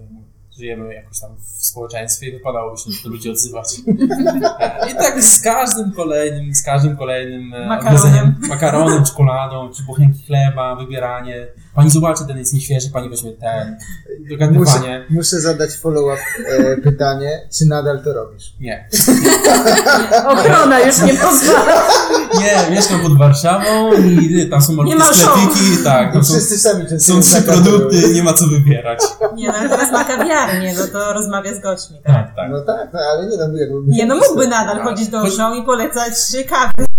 [0.59, 3.67] Żyjemy jakoś tam w społeczeństwie i wypadałoby się do ludzi odzywać.
[4.91, 8.35] I tak z każdym kolejnym, z każdym kolejnym e, Makaronem.
[8.49, 11.47] makaronem, czekoladą, czy bochenki chleba, wybieranie.
[11.75, 13.79] Pani zobaczy, ten jest nieświeży, pani weźmie ten.
[14.31, 14.59] Dogadywanie.
[14.61, 18.53] Muszę, muszę zadać follow-up e, pytanie, czy nadal to robisz?
[18.61, 18.89] Nie.
[20.33, 21.83] Ochrona już nie pozwala.
[22.45, 26.07] Nie, mieszkam pod Warszawą i tam są malutkie sklepiki, tak.
[26.07, 29.01] No Tam są, wszyscy sami często są trzy produkty, nie ma co wybierać.
[29.35, 32.15] Nie, no ale teraz ma kawiarnię, no to rozmawia z gośćmi, tak?
[32.15, 32.51] Tak, tak.
[32.51, 33.75] No tak, no, ale nie no, jakby...
[33.87, 36.13] Nie, no mógłby nadal chodzić do show i polecać
[36.49, 36.94] kawy.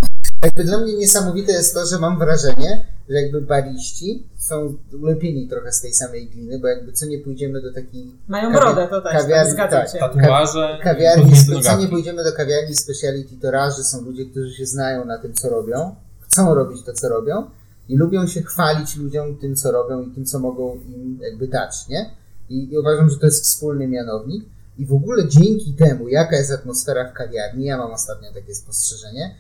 [0.46, 5.72] Jakby dla mnie niesamowite jest to, że mam wrażenie, że jakby bariści są ulepieni trochę
[5.72, 9.02] z tej samej gliny, bo jakby co nie pójdziemy do takiej Mają Kawi- brodę, to
[9.02, 9.92] też, kawiarni, tak, zgadzam tak.
[9.92, 10.00] się.
[10.00, 11.32] Tatuaże, kawiarni,
[11.64, 15.34] co nie pójdziemy do kawiarni speciality, to rarzy są ludzie, którzy się znają na tym,
[15.34, 17.44] co robią, chcą robić to, co robią
[17.90, 21.88] i lubią się chwalić ludziom tym, co robią i tym, co mogą im jakby dać,
[21.90, 22.10] nie?
[22.50, 24.46] I, i uważam, że to jest wspólny mianownik
[24.78, 29.36] i w ogóle dzięki temu, jaka jest atmosfera w kawiarni, ja mam ostatnio takie spostrzeżenie,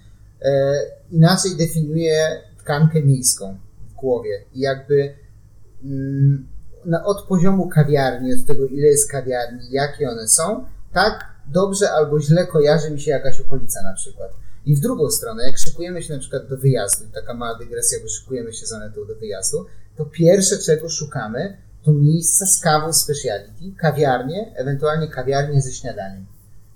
[1.11, 3.57] inaczej definiuje tkankę miejską
[3.89, 5.13] w głowie i jakby
[5.83, 6.47] mm,
[7.05, 12.47] od poziomu kawiarni, od tego ile jest kawiarni, jakie one są, tak dobrze albo źle
[12.47, 14.31] kojarzy mi się jakaś okolica na przykład.
[14.65, 18.09] I w drugą stronę, jak szykujemy się na przykład do wyjazdu, taka mała dygresja, bo
[18.09, 23.77] szykujemy się z Anetą do wyjazdu, to pierwsze czego szukamy, to miejsca z kawą speciality,
[23.77, 26.25] kawiarnie, ewentualnie kawiarnie ze śniadaniem.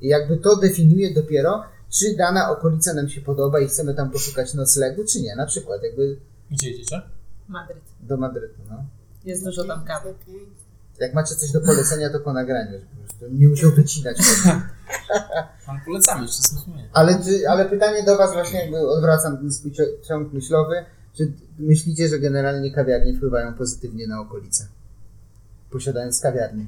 [0.02, 4.54] I jakby to definiuje dopiero, czy dana okolica nam się podoba i chcemy tam poszukać
[4.54, 5.36] noclegu, czy nie.
[5.36, 6.18] Na przykład jakby
[6.52, 7.02] Gdzie jedziecie?
[7.48, 7.84] Madryt.
[8.02, 8.84] do Madrytu, no.
[9.26, 10.14] Jest dużo tam kawy.
[11.00, 14.18] Jak macie coś do polecenia, to po nagraniu, żeby po prostu nie musiał wycinać.
[15.68, 16.90] Ale polecamy, czy stosujemy.
[16.94, 19.72] Ale, czy, ale pytanie do Was właśnie, jakby odwracam ten swój
[20.08, 20.86] ciąg myślowy.
[21.14, 24.68] Czy myślicie, że generalnie kawiarnie wpływają pozytywnie na okolice?
[25.72, 26.66] Posiadając kawiarnię.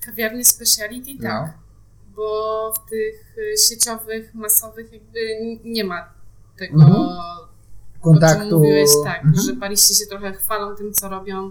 [0.00, 1.54] Kawiarnie speciality, tak.
[2.16, 5.20] Bo w tych y, sieciowych, masowych jakby
[5.64, 6.12] nie ma
[6.58, 6.92] tego, Mhm.
[7.02, 7.16] o
[8.00, 8.48] Kontaktu.
[8.48, 9.46] czym mówiłeś, tak, Mhm.
[9.46, 11.50] że bariści się trochę chwalą tym, co robią.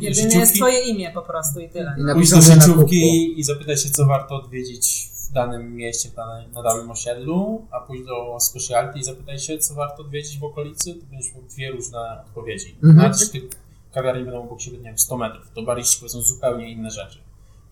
[0.00, 1.96] Jedynie jest twoje imię po prostu i tyle.
[1.98, 6.08] I pójdź do sieciówki i zapytaj się, co warto odwiedzić w danym mieście,
[6.52, 10.94] na danym osiedlu, a pójdź do specialty i zapytaj się, co warto odwiedzić w okolicy,
[10.94, 12.74] to będziesz miał dwie różne odpowiedzi.
[12.74, 12.96] Mhm.
[12.96, 13.50] Nawet jeśli tych
[13.94, 17.18] kawiarni będą obok siebie, nie wiem, 100 metrów, to bariści powiedzą zupełnie inne rzeczy.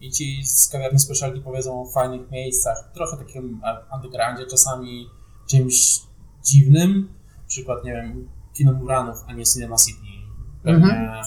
[0.01, 3.61] I ci z kawiarni specialty powiedzą o fajnych miejscach, trochę takim
[3.95, 5.07] undergroundzie, czasami
[5.51, 6.01] czymś
[6.45, 7.09] dziwnym,
[7.49, 10.01] przykład, nie wiem, Kino Muranów, a nie Cinema City.
[10.63, 11.25] Pewnie Mhm.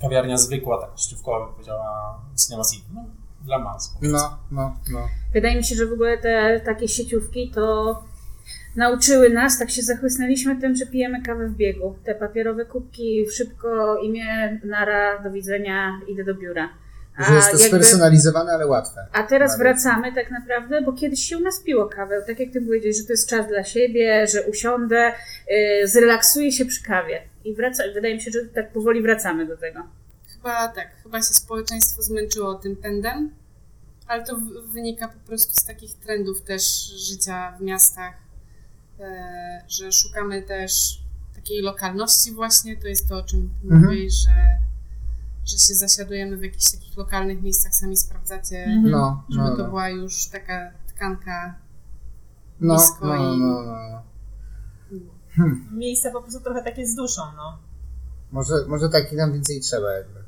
[0.00, 2.86] kawiarnia zwykła, tak szczyfkowa by powiedziała Cinema City.
[2.94, 3.04] No,
[3.44, 3.96] dla mas.
[4.02, 5.08] No, no, no.
[5.32, 8.02] Wydaje mi się, że w ogóle te takie sieciówki to
[8.76, 11.94] nauczyły nas, tak się zachłysnęliśmy tym, że pijemy kawę w biegu.
[12.04, 16.68] Te papierowe kubki, szybko imię, nara, do widzenia, idę do biura.
[17.18, 19.06] Że jest to jakby- spersonalizowane, ale łatwe.
[19.12, 19.58] A teraz Bardzo.
[19.58, 22.22] wracamy tak naprawdę, bo kiedyś się u nas piło kawę.
[22.26, 25.12] Tak jak ty powiedziałeś, że to jest czas dla siebie, że usiądę,
[25.50, 27.22] yy, zrelaksuję się przy kawie.
[27.44, 29.80] I wraca, wydaje mi się, że tak powoli wracamy do tego.
[30.34, 33.30] Chyba tak, chyba się społeczeństwo zmęczyło tym pędem,
[34.06, 36.62] ale to wynika po prostu z takich trendów też
[37.08, 38.14] życia w miastach,
[39.00, 40.98] e, że szukamy też
[41.34, 43.82] takiej lokalności właśnie, to jest to, o czym Mhm.
[43.84, 44.30] mówisz, że,
[45.46, 48.90] że się zasiadujemy w jakichś takich lokalnych miejscach, sami sprawdzacie, Mhm.
[48.90, 49.68] No, żeby no, to no.
[49.68, 51.54] była już taka tkanka.
[52.60, 54.02] No, blisko no, i- no, no.
[55.72, 57.58] Miejsce po prostu trochę takie z duszą, no.
[58.32, 60.20] Może, może takich nam więcej trzeba jakby.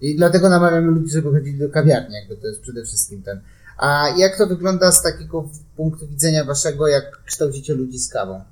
[0.00, 3.40] I dlatego namawiamy ludzi, żeby chodzili do kawiarni, jakby to jest przede wszystkim ten.
[3.78, 8.44] A jak to wygląda z takiego punktu widzenia waszego, jak kształcicie ludzi z kawą?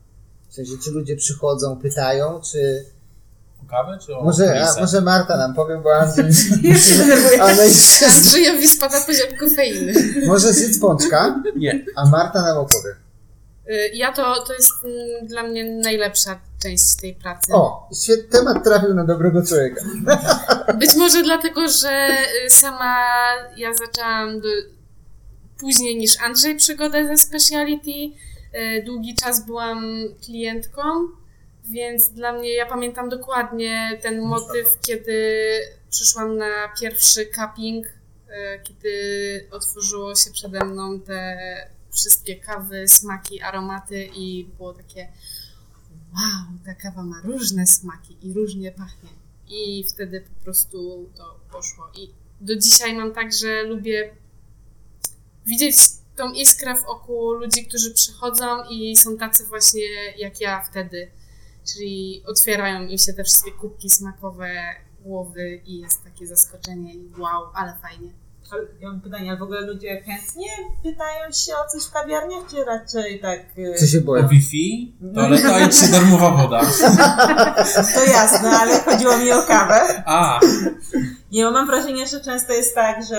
[0.49, 2.85] W sensie, czy ludzie przychodzą, pytają, czy...
[3.69, 6.25] Kawę czy o Może, a, może Marta nam powie, bo Andrzej...
[6.63, 6.93] Jest...
[8.17, 9.93] Andrzejowi spada poziom kofeiny.
[10.27, 11.85] Może zjedz pączka, Nie.
[11.97, 12.95] a Marta nam opowie.
[13.71, 17.53] Y, Ja to, to jest mm, dla mnie najlepsza część tej pracy.
[17.55, 17.89] O,
[18.31, 19.85] temat trafił na dobrego człowieka.
[20.79, 22.09] Być może dlatego, że
[22.47, 22.97] y, sama
[23.57, 24.49] ja zaczęłam do,
[25.61, 27.91] później niż Andrzej przygodę ze speciality.
[27.91, 29.85] Y, Długi czas byłam
[30.25, 30.83] klientką,
[31.71, 35.45] więc dla mnie, ja pamiętam dokładnie ten motyw, kiedy
[35.91, 37.93] przyszłam na pierwszy cupping, y,
[38.63, 41.39] kiedy otworzyło się przede mną te
[41.93, 45.09] wszystkie kawy, smaki, aromaty i było takie
[46.15, 49.11] wow, ta kawa ma różne smaki i różnie pachnie.
[49.49, 51.91] I wtedy po prostu to poszło.
[51.95, 54.15] I do dzisiaj mam tak, że lubię
[55.47, 55.77] widzieć
[56.17, 59.83] tą iskrę w oku ludzi, którzy przychodzą i są tacy właśnie
[60.17, 61.11] jak ja wtedy.
[61.75, 64.51] Czyli otwierają im się te wszystkie kubki smakowe
[65.05, 68.11] głowy i jest takie zaskoczenie i wow, ale fajnie.
[68.53, 70.49] Ale ja mam pytanie, ale w ogóle ludzie chętnie
[70.83, 73.41] pytają się o coś w kawiarniach, czy raczej tak...
[73.59, 74.29] y, Czy się O boją?
[74.29, 76.61] Wi-Fi, toaleta i czy darmowa woda.
[77.95, 80.03] To jasne, ale chodziło mi o kawę.
[80.07, 80.41] A,
[81.33, 83.19] Nie, bo mam wrażenie, że często jest tak, że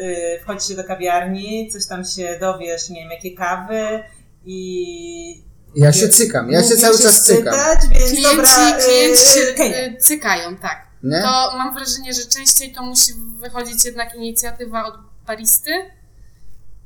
[0.00, 4.02] y, wchodzi się do kawiarni, coś tam się dowiesz, nie wiem, jakie kawy
[4.44, 5.42] i...
[5.74, 7.54] Ja się cykam, ja się cały czas cykam.
[7.90, 9.86] więc Klienci, dobra, y, klienci się Kenia.
[9.86, 10.86] y, cykają, tak.
[11.02, 11.22] Nie?
[11.22, 14.94] To mam wrażenie, że częściej to musi wychodzić jednak inicjatywa od
[15.26, 15.70] baristy.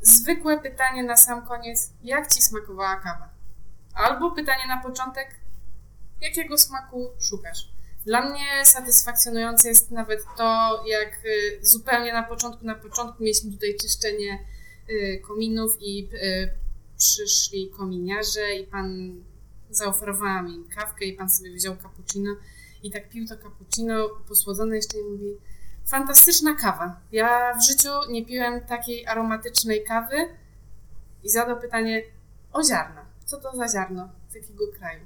[0.02, 3.28] Zwykłe pytanie na sam koniec, jak ci smakowała kawa?
[3.94, 5.28] Albo pytanie na początek,
[6.20, 7.68] jakiego smaku szukasz?
[8.06, 13.76] Dla mnie satysfakcjonujące jest nawet to, jak y, zupełnie na początku, na początku mieliśmy tutaj
[13.80, 14.38] czyszczenie
[14.90, 16.50] y, kominów i y,
[16.98, 19.14] przyszli kominiarze i pan
[19.70, 22.30] zaoferowała mi kawkę i pan sobie wziął cappuccino
[22.82, 25.36] i tak pił to cappuccino posłodzone jeszcze i mówi
[25.86, 27.00] fantastyczna kawa.
[27.12, 30.16] Ja w życiu nie piłem takiej aromatycznej kawy
[31.24, 32.02] i zadał pytanie
[32.52, 33.06] o ziarna.
[33.24, 34.08] Co to za ziarno?
[34.28, 35.00] Z jakiego kraju?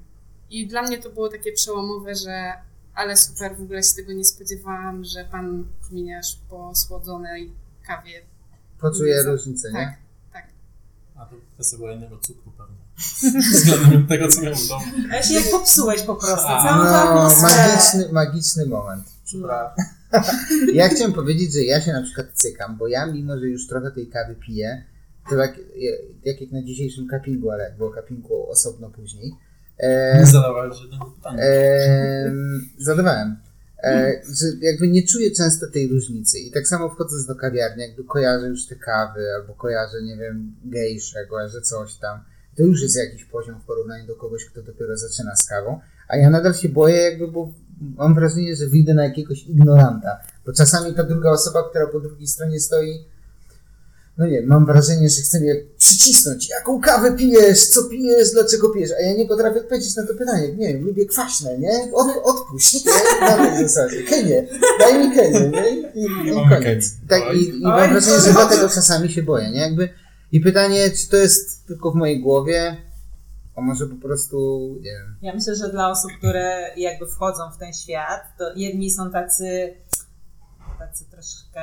[0.51, 2.53] I dla mnie to było takie przełomowe, że
[2.95, 7.53] ale super, w ogóle się tego nie spodziewałam, że pan kominiarz po słodzonej
[7.87, 8.23] kawie
[9.23, 9.75] za- różnicę, nie?
[9.79, 9.95] tak.
[11.21, 12.77] A to kwestia była innego cukru pewnie.
[13.55, 14.85] Względem tego, co miałem w domu.
[15.13, 16.69] A ja się jak popsułeś po prostu, A.
[16.69, 19.05] całą No, magiczny, magiczny moment.
[19.25, 19.77] Przepraszam.
[20.75, 23.91] Ja chciałem powiedzieć, że ja się na przykład cykam, bo ja mimo, że już trochę
[23.91, 24.85] tej kawy piję,
[25.31, 25.57] to tak
[26.25, 29.35] jak, jak na dzisiejszym cuppingu, ale jak było cuppingu osobno później,
[29.79, 31.43] e, Nie zadawałem żadnego pytania.
[31.43, 32.33] e,
[32.79, 33.37] zadawałem,
[33.85, 36.39] e, że jakby nie czuję często tej różnicy.
[36.39, 40.55] I tak samo wchodząc do kawiarni, jakby kojarzę już te kawy, albo kojarzę, nie wiem,
[40.65, 42.21] gejsze, kojarzę coś tam,
[42.57, 46.17] to już jest jakiś poziom w porównaniu do kogoś, kto dopiero zaczyna z kawą, a
[46.17, 50.95] ja nadal się boję jakby, bo mam wrażenie, że wyjdę na jakiegoś ignoranta, bo czasami
[50.95, 53.05] ta druga osoba, która po drugiej stronie stoi,
[54.19, 56.51] no nie, mam wrażenie, że chce mnie przycisnąć.
[56.51, 57.69] Jaką kawę pijesz?
[57.69, 58.31] Co pijesz?
[58.31, 58.91] Dlaczego pijesz?
[58.99, 60.49] A ja nie potrafię odpowiedzieć na to pytanie.
[60.49, 61.93] Nie wiem, lubię kwaśne, nie?
[61.93, 62.93] Od, odpuść, nie?
[63.21, 64.03] Na tej zasadzie.
[64.03, 64.47] Kenię.
[64.79, 65.71] Daj mi Kenię, nie?
[65.95, 66.85] I, i koniec.
[67.09, 68.35] Tak, i, i mam wrażenie, że oj.
[68.35, 69.61] dlatego czasami się boję, nie?
[69.61, 69.89] Jakby,
[70.33, 72.77] I pytanie, czy to jest tylko w mojej głowie,
[73.57, 75.17] a może po prostu, nie wiem.
[75.23, 79.75] Ja myślę, że dla osób, które jakby wchodzą w ten świat, to jedni są tacy,
[80.81, 81.61] tacy troszkę,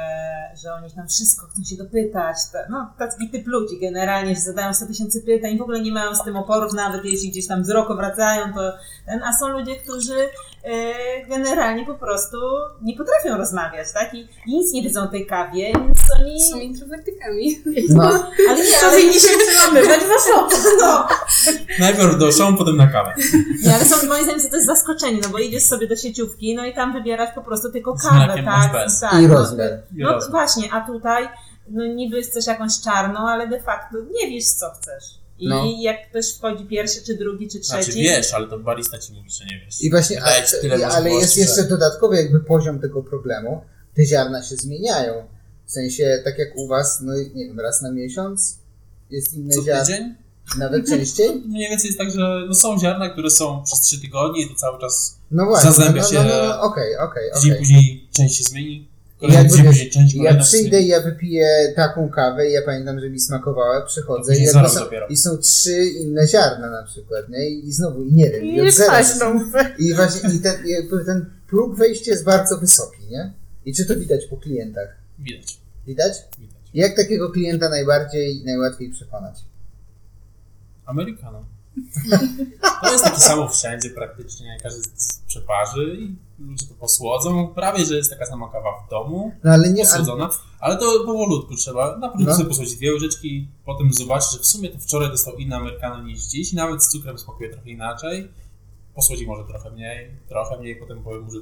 [0.63, 2.37] że oni tam wszystko chcą się dopytać.
[2.53, 5.91] Ta- No, taki typ ludzi generalnie, że zadają 100 tysięcy pytań i w ogóle nie
[5.91, 8.73] mają z tym oporów, nawet jeśli gdzieś tam wzrok obracają, to
[9.05, 10.29] ten, a są ludzie, którzy
[10.63, 12.37] e, generalnie po prostu
[12.81, 14.13] nie potrafią rozmawiać, tak?
[14.13, 16.43] I, i nic nie wiedzą o tej kawie, więc oni...
[16.43, 17.61] Są introwertykami.
[17.89, 18.03] No,
[18.49, 20.55] Ale nie, To ale winni się przełamywać w osobę.
[20.81, 21.07] no,
[21.79, 23.13] Najpierw do show, potem na kawę.
[23.63, 26.65] Nie, ale są moim zdaniem to jest zaskoczenie, no bo idziesz sobie do sieciówki, no
[26.65, 28.71] i tam wybierasz po prostu tylko Z kawę, tak?
[29.11, 29.81] Tak i no, rozmiar.
[29.91, 30.29] No raz.
[30.31, 31.27] właśnie, a tutaj
[31.69, 35.03] no niby chcesz jakąś czarną, ale de facto nie wiesz co chcesz.
[35.39, 35.63] I No.
[35.79, 37.83] jak ktoś wchodzi pierwszy, czy drugi, czy trzeci.
[37.91, 39.81] Znaczy wiesz, ale to barista ci mówi, że nie wiesz.
[39.81, 40.29] I właśnie, a,
[40.77, 43.61] i- ale jest że- jeszcze dodatkowy jakby poziom tego problemu.
[43.95, 45.13] Te ziarna się zmieniają.
[45.65, 48.57] W sensie, tak jak u was, no nie wiem, raz na miesiąc
[49.09, 49.85] jest inne Co ziarno.
[49.85, 50.15] tydzień?
[50.57, 51.35] Nawet częściej?
[51.47, 54.55] Mniej więcej jest tak, że no są ziarna, które są przez 3 tygodnie i to
[54.55, 55.71] cały czas No właśnie.
[55.71, 57.31] Zazębia no, się- no, no, no, okej, okej.
[57.59, 62.61] później część się zmieni, Tydzień wiesz, część ja przyjdę ja wypiję taką kawę i ja
[62.61, 64.59] pamiętam, że mi smakowała, przychodzę i, są,
[65.09, 67.49] i są trzy inne ziarna na przykład, nie?
[67.49, 68.93] I, i znowu, i nie wiem, i, I od zera.
[69.79, 73.33] I właśnie i ten, jakby ten próg wejścia jest bardzo wysoki, nie?
[73.65, 74.87] I czy to widać po klientach?
[75.19, 76.13] Widać, Widać?
[76.39, 76.57] widać.
[76.73, 79.35] Jak takiego klienta najbardziej, najłatwiej przekonać?
[80.85, 81.45] Americano.
[82.81, 87.47] To jest takie samo wszędzie praktycznie, każdy z przeparzy i ludzie to posłodzą.
[87.47, 90.99] Prawie, że jest taka sama kawa w domu, No ale nie, ale, posłodzona, ale to
[91.05, 91.97] powolutku trzeba.
[91.97, 92.35] Na początku No.
[92.37, 96.23] sobie posłodzić dwie łyżeczki, potem zobaczyć, że w sumie to wczoraj dostał inny Americano niż
[96.23, 98.31] dziś i nawet z cukrem smakuje trochę inaczej.
[98.95, 101.39] Posłodzi może trochę mniej, trochę mniej, potem powie mu, że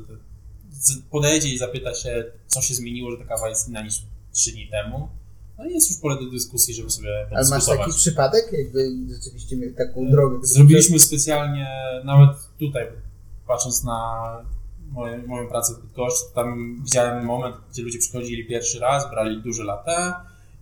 [1.11, 4.67] podejdzie i zapyta się, co się zmieniło, że ta kawa jest inna niż trzy dni
[4.69, 5.09] temu.
[5.57, 8.45] No i jest już pole do dyskusji, żeby sobie ale masz taki przypadek?
[8.51, 10.37] Jakby rzeczywiście miał taką drogę.
[10.37, 11.67] gdzie- Zrobiliśmy specjalnie,
[12.03, 12.87] nawet tutaj,
[13.47, 14.21] patrząc na
[14.91, 19.63] moje, moją pracę w Bydgoszczy, tam widziałem moment, gdzie ludzie przychodzili pierwszy raz, brali duże
[19.63, 20.13] latte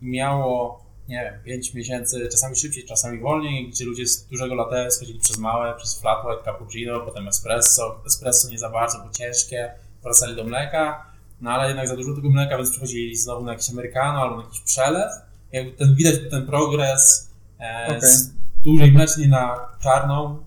[0.01, 4.91] i miało, nie wiem, 5 miesięcy, czasami szybciej, czasami wolniej, gdzie ludzie z dużego latte
[4.91, 9.71] schodzili przez małe, przez flat white, cappuccino, potem espresso, espresso nie za bardzo, bo ciężkie,
[10.03, 11.12] wracali do mleka,
[11.43, 14.43] no ale jednak za dużo tego mleka, więc przechodzili znowu na jakiś americano albo na
[14.43, 15.11] jakiś przelew.
[15.51, 18.01] Jakby ten, widać ten progres e, Okej.
[18.01, 20.37] z dużej mlecznej na czarną,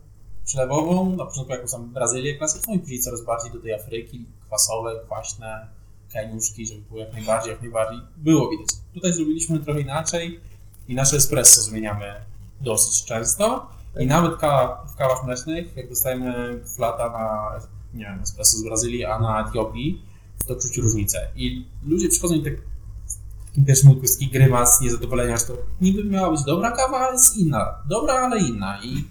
[0.45, 5.01] przelewową, na początku jakąś tam Brazylię klasyczną i później coraz bardziej do tej Afryki, kwasowe,
[5.07, 5.66] kwaśne,
[6.12, 8.01] kaniuszki, żeby było jak najbardziej, jak najbardziej.
[8.16, 8.68] Było widać.
[8.95, 10.41] Tutaj zrobiliśmy trochę inaczej
[10.89, 12.14] i nasze espresso zmieniamy
[12.61, 13.66] dosyć często
[14.01, 17.53] i nawet kawa, w kawach mlecznych, jak dostajemy flata na,
[17.95, 20.03] nie wiem, espresso z Brazylii, a na Etiopii,
[20.47, 21.29] to czuć różnicę.
[21.37, 26.05] I ludzie przychodzą i tak w takim pierwszym okresie taki grymas niezadowolenia, że to niby
[26.05, 27.83] miała być dobra kawa, ale jest inna.
[27.89, 28.81] Dobra, ale inna.
[28.85, 29.05] I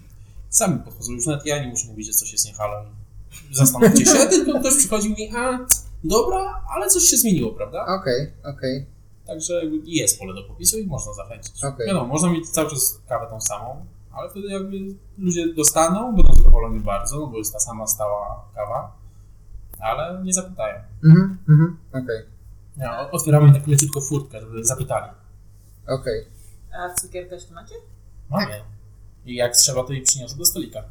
[0.48, 1.12] sami podchodzą.
[1.12, 2.84] Już nawet ja nie muszę mówić, że coś jest nie halo.
[3.52, 5.58] Zastanówcie się, tylko ktoś przychodzi i mówi, a
[6.04, 7.86] dobra, ale coś się zmieniło, prawda?
[7.86, 8.86] Okej, okej.
[9.26, 11.64] Także jakby jest pole do popisu i można zachęcić.
[11.64, 11.86] Okej.
[11.86, 14.78] Wiadomo, można mieć cały czas kawę tą samą, Ale wtedy jakby
[15.18, 18.92] ludzie dostaną, będą zadowoleni bardzo, no bo jest ta sama stała kawa,
[19.80, 20.74] ale nie zapytają.
[21.04, 22.22] Mhm, mhm, okej,
[22.76, 25.10] Ja, otwieramy tak leciutko furtkę, żeby zapytali.
[25.88, 26.24] okej.
[26.72, 27.74] A cukier też tu macie?
[28.30, 28.60] Mamy.
[29.24, 30.82] I jak trzeba, to jej przyniosę do stolika.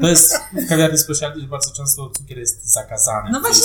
[0.00, 3.30] To jest w kawiarni specialty, że bardzo często cukier jest zakazany.
[3.32, 3.64] No w właśnie.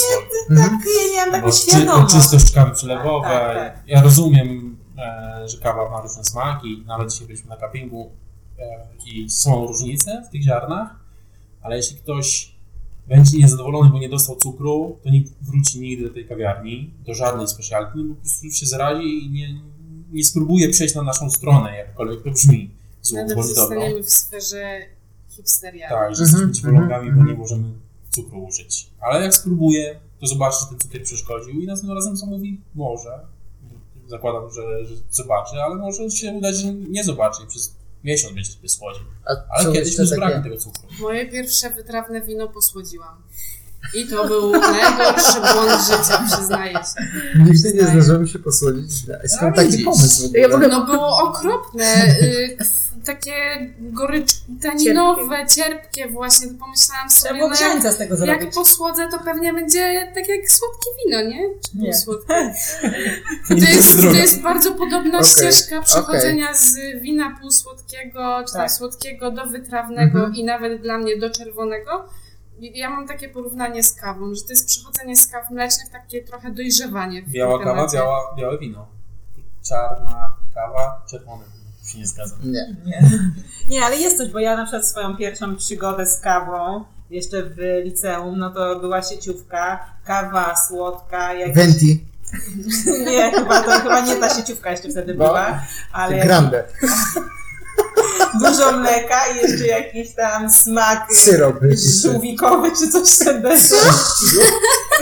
[0.50, 2.14] Tak, ja nie mam Bo taką czy, świadomość.
[2.16, 3.32] czystość kawy przelewowej.
[3.32, 6.84] Tak, tak, Ja rozumiem, e, że kawa ma różne smaki.
[6.88, 8.12] Nawet dzisiaj byliśmy na cuppingu
[8.60, 10.90] e, i są różnice w tych ziarnach,
[11.62, 12.55] ale jeśli ktoś
[13.08, 17.48] będzie niezadowolony, bo nie dostał cukru, to nie wróci nigdy do tej kawiarni, do żadnej
[17.48, 19.60] specialty, no bo po prostu się zarazi i nie,
[20.12, 22.72] nie spróbuje przejść na naszą stronę, jakkolwiek to brzmi.
[23.02, 23.44] Złą bądź dobrą.
[23.44, 24.80] zostaniemy w sferze
[25.30, 25.90] hipsteria.
[25.90, 27.64] Tak, że Mhm, jesteśmy dziwologami, bo mhm, nie możemy
[28.10, 28.88] cukru użyć.
[29.00, 33.20] Ale jak spróbuję, to zobaczy, że ten cukier przeszkodził i następnym razem zamówi może.
[34.08, 37.76] Zakładam, że, że zobaczy, ale może się udać, że nie zobaczy i przez
[38.06, 39.04] miesiąc będzie sobie słodził.
[39.50, 40.44] Ale kiedyś zbraknie takie?
[40.44, 40.88] tego cukru.
[41.00, 43.24] Moje pierwsze wytrawne wino posłodziłam.
[43.94, 47.06] I to był najgorszy błąd życia, przyznaję się.
[47.46, 48.92] Nigdy nie zdarzyło mi się posłodzić.
[49.28, 49.86] Skąd A, taki widzisz.
[49.86, 50.68] pomysł w ogóle?
[50.68, 52.06] Ja No było okropne.
[52.22, 52.58] y,
[53.06, 53.34] takie
[53.80, 54.32] gorycz,
[54.62, 56.48] taninowe, cierpkie właśnie.
[56.60, 61.22] Pomyślałam sobie, no jak, z tego jak posłodzę, to pewnie będzie tak jak słodkie wino,
[61.22, 61.42] nie?
[61.72, 61.84] Czy Nie.
[61.92, 62.34] półsłodkie?
[63.50, 68.62] Nie To jest, to jest bardzo podobna Okej, ścieżka przechodzenia z wina półsłodkiego, czy tam
[68.62, 68.72] Tak.
[68.72, 70.36] słodkiego do wytrawnego Mhm.
[70.36, 72.06] i nawet dla mnie do czerwonego.
[72.60, 76.52] Ja mam takie porównanie z kawą, że to jest przechodzenie z kaw mlecznych, takie trochę
[76.52, 78.88] dojrzewanie w Biała kawa, biała, białe wino.
[79.70, 81.92] Czarna kawa, czerwone wino.
[81.92, 82.40] Się nie zgadzam.
[82.44, 82.76] Nie.
[82.86, 83.10] Nie.
[83.70, 87.58] nie, ale jest coś, bo ja na przykład swoją pierwszą przygodę z kawą jeszcze w
[87.84, 91.54] liceum, no to była sieciówka, kawa słodka, jak...
[91.54, 92.06] Venti,
[93.06, 95.26] Nie, chyba to chyba nie ta sieciówka jeszcze wtedy No.
[95.26, 96.64] była, ale jak grande,
[98.40, 101.56] dużo mleka i jeszcze jakiś tam smak syrop.
[102.04, 103.44] żółwikowy czy coś ten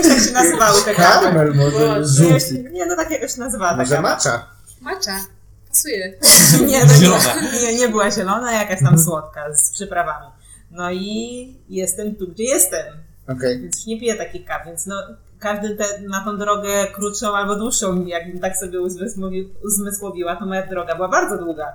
[0.09, 1.25] Jak się nazywały te kawy?
[1.25, 2.69] Karmel może, Nie, żółty.
[2.71, 4.45] nie, no tak jakoś nazywała Może macza.
[4.81, 5.19] Macza.
[5.69, 6.13] Pasuje.
[6.67, 7.41] Nie, to Zielona.
[7.53, 10.27] nie, nie, nie była zielona, jakaś tam słodka z przyprawami.
[10.71, 12.85] No i jestem tu, gdzie jestem,
[13.29, 13.61] Okej.
[13.61, 14.95] więc już nie piję takich kaw, więc no
[15.39, 20.67] każdy te, na tą drogę krótszą albo dłuższą, jakbym tak sobie uzmysłowi, uzmysłowiła, to moja
[20.67, 21.65] droga była bardzo długa.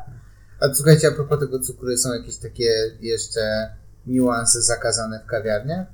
[0.60, 3.74] A słuchajcie, a propos tego cukru, są jakieś takie jeszcze
[4.06, 5.86] niuanse zakazane w kawiarniach?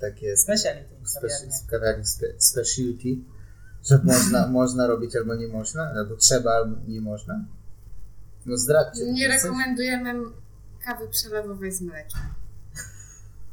[0.00, 1.52] Takie Speciality w kawiarni.
[1.66, 3.16] w kawiarni spe, specialty,
[3.90, 7.44] że można, można robić albo nie można, albo trzeba, albo nie można?
[8.46, 9.12] No zdradźcie.
[9.12, 9.42] Nie coś.
[9.42, 10.14] rekomendujemy
[10.84, 12.20] kawy przelewowej z mlekiem.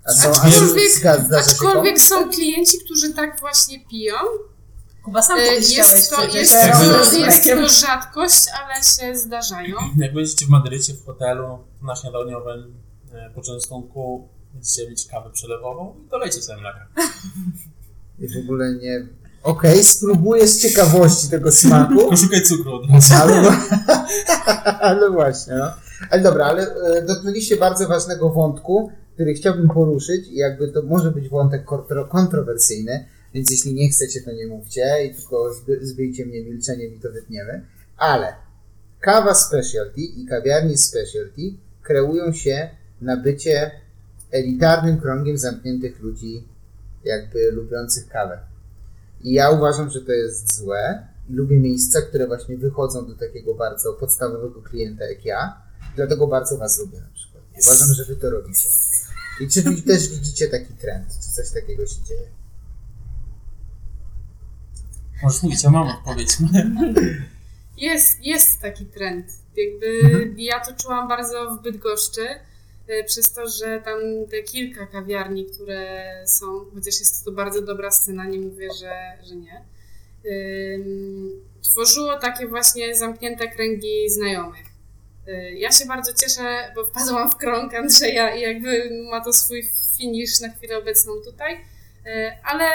[0.04, 4.16] A są, Aczkolwiek- Aczkolwiek są klienci, którzy tak właśnie piją.
[5.08, 9.76] Kuba sam E, kiedyś chciałeś Jest to, jest, to, jest to rzadkość, ale się zdarzają.
[10.04, 12.74] Jak będziecie w Madrycie w hotelu na śniadaniowym
[13.14, 16.88] e, poczęstunku, będziecie mieć kawę przelewową i dolejcie sobie mleka.
[18.20, 19.08] I w ogóle nie...
[19.44, 23.14] Okej, spróbuję z ciekawości tego smaku, Tylko szukaj cukru od razu.
[23.14, 23.58] ale,
[24.90, 25.72] ale właśnie, no.
[26.12, 31.12] Ale dobra, ale e, dotknęliście bardzo ważnego wątku, który chciałbym poruszyć i jakby to może
[31.12, 36.26] być wątek kontro, kontrowersyjny, więc jeśli nie chcecie, to nie mówcie i tylko zby, zbyjcie
[36.26, 37.66] mnie milczeniem i to wytniemy.
[37.98, 38.34] Ale
[39.00, 41.42] kawa specialty i kawiarnie specialty
[41.84, 42.70] kreują się
[43.02, 43.72] na bycie
[44.32, 46.44] elitarnym krągiem zamkniętych ludzi,
[47.04, 48.40] jakby lubiących kawę.
[49.24, 51.08] I ja uważam, że to jest złe.
[51.30, 55.62] Lubię miejsca, które właśnie wychodzą do takiego bardzo podstawowego klienta jak ja.
[55.96, 57.44] Dlatego bardzo Was lubię na przykład.
[57.64, 58.70] Uważam, że Wy to robicie.
[59.42, 61.08] I czy Wy też widzicie taki trend?
[61.26, 62.28] Czy coś takiego się dzieje?
[65.24, 66.30] Możesz mówić, ja mam odpowiedź.
[67.78, 69.26] Jest, jest taki trend.
[69.58, 70.36] Jakby Mhm.
[70.40, 72.28] ja to czułam bardzo w Bydgoszczy,
[72.88, 74.00] e, przez to, że tam
[74.32, 79.36] te kilka kawiarni, które są, chociaż jest to bardzo dobra scena, nie mówię, że, że
[79.36, 79.62] nie,
[81.62, 84.66] tworzyło takie właśnie zamknięte kręgi znajomych.
[85.28, 89.70] Y, Ja się bardzo cieszę, bo wpadłam w krąg Andrzeja i jakby ma to swój
[89.98, 91.54] finisz na chwilę obecną tutaj,
[92.08, 92.66] Y, ale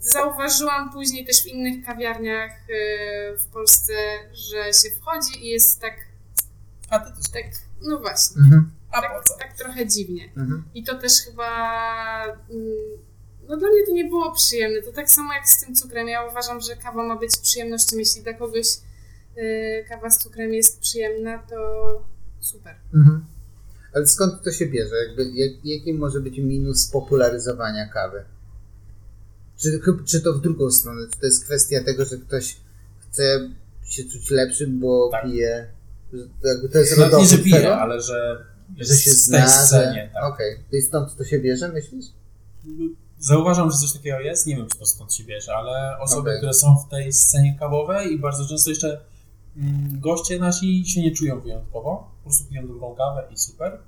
[0.00, 3.92] zauważyłam później też w innych kawiarniach y, w Polsce,
[4.32, 5.94] że się wchodzi i jest tak,
[6.90, 7.44] A ty to tak
[7.82, 8.70] no właśnie, Mhm.
[8.90, 10.24] A tak, tak trochę dziwnie.
[10.36, 10.64] Mhm.
[10.74, 11.48] I to też chyba.
[12.24, 12.72] mm,
[13.48, 14.82] No dla mnie to nie było przyjemne.
[14.82, 16.08] To tak samo jak z tym cukrem.
[16.08, 17.96] Ja uważam, że kawa ma być przyjemnością.
[17.96, 18.66] Jeśli dla kogoś
[19.38, 21.56] y, kawa z cukrem jest przyjemna, to
[22.40, 22.74] super.
[22.94, 23.24] Mhm.
[23.94, 24.94] Ale skąd to się bierze?
[25.06, 28.24] Jakby, jak, jaki może być minus popularyzowania kawy?
[29.62, 31.00] Czy, czy to w drugą stronę?
[31.12, 32.56] Czy to jest kwestia tego, że ktoś
[32.98, 33.50] chce
[33.84, 35.24] się czuć lepszym, bo Tak.
[35.24, 35.66] pije
[36.12, 37.76] Że to jest Nawet nie, że pije, tego?
[37.76, 38.44] ale że
[38.78, 39.52] Że się w zna, tej że...
[39.52, 40.10] scenie.
[40.14, 40.24] Tak.
[40.24, 42.06] Okej, to i stąd to się bierze, myślisz?
[43.18, 44.46] Zauważam, że coś takiego jest.
[44.46, 46.36] Nie wiem, czy to stąd się bierze, ale osoby, Okej.
[46.38, 49.00] które są w tej scenie kawowej i bardzo często jeszcze
[49.56, 52.10] mm, goście nasi się nie czują wyjątkowo.
[52.18, 53.78] Po prostu piją dobrą kawę i super.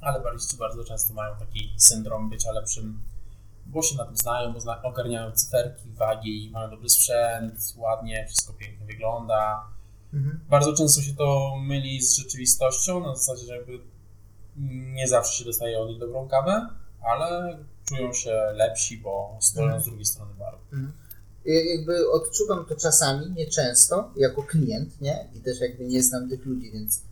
[0.00, 3.00] Ale bariści bardzo często mają taki syndrom bycia lepszym,
[3.70, 8.52] bo się na tym znają, bo zna, ogarniają cyferki, wagi, mają dobry sprzęt, ładnie, wszystko
[8.52, 9.66] pięknie wygląda.
[10.14, 10.40] Mhm.
[10.48, 13.78] Bardzo często się to myli z rzeczywistością, na zasadzie, że jakby
[14.94, 16.68] nie zawsze się dostaje od nich dobrą kawę,
[17.02, 17.58] ale
[17.88, 19.82] czują się lepsi, bo stoją Mhm.
[19.82, 20.58] z drugiej strony baru.
[21.44, 25.28] Ja jakby odczuwam to czasami, nie często, jako klient, nie?
[25.34, 27.02] I też jakby nie znam tych ludzi, więc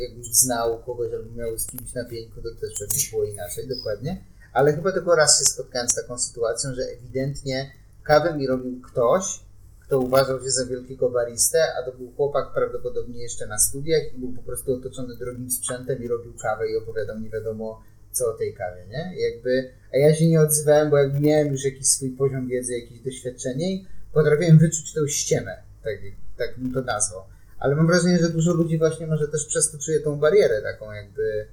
[0.00, 4.24] jakbym znał kogoś albo miał z kimś na pieńku, to też pewnie było inaczej, dokładnie.
[4.52, 7.72] Ale chyba tylko raz się spotkałem z taką sytuacją, że ewidentnie
[8.02, 9.40] kawę mi robił ktoś,
[9.80, 14.18] kto uważał się za wielkiego baristę, a to był chłopak prawdopodobnie jeszcze na studiach i
[14.18, 17.82] był po prostu otoczony drogim sprzętem i robił kawę i opowiadał nie wiadomo
[18.12, 19.14] co o tej kawie, nie?
[19.16, 23.00] Jakby, a ja się nie odzywałem, bo jakby miałem już jakiś swój poziom wiedzy, jakieś
[23.00, 25.94] doświadczenie i potrafiłem wyczuć tą ściemę, tak,
[26.38, 27.22] tak bym to nazwał.
[27.58, 31.46] Ale mam wrażenie, że dużo ludzi właśnie może też przez tą barierę taką jakby,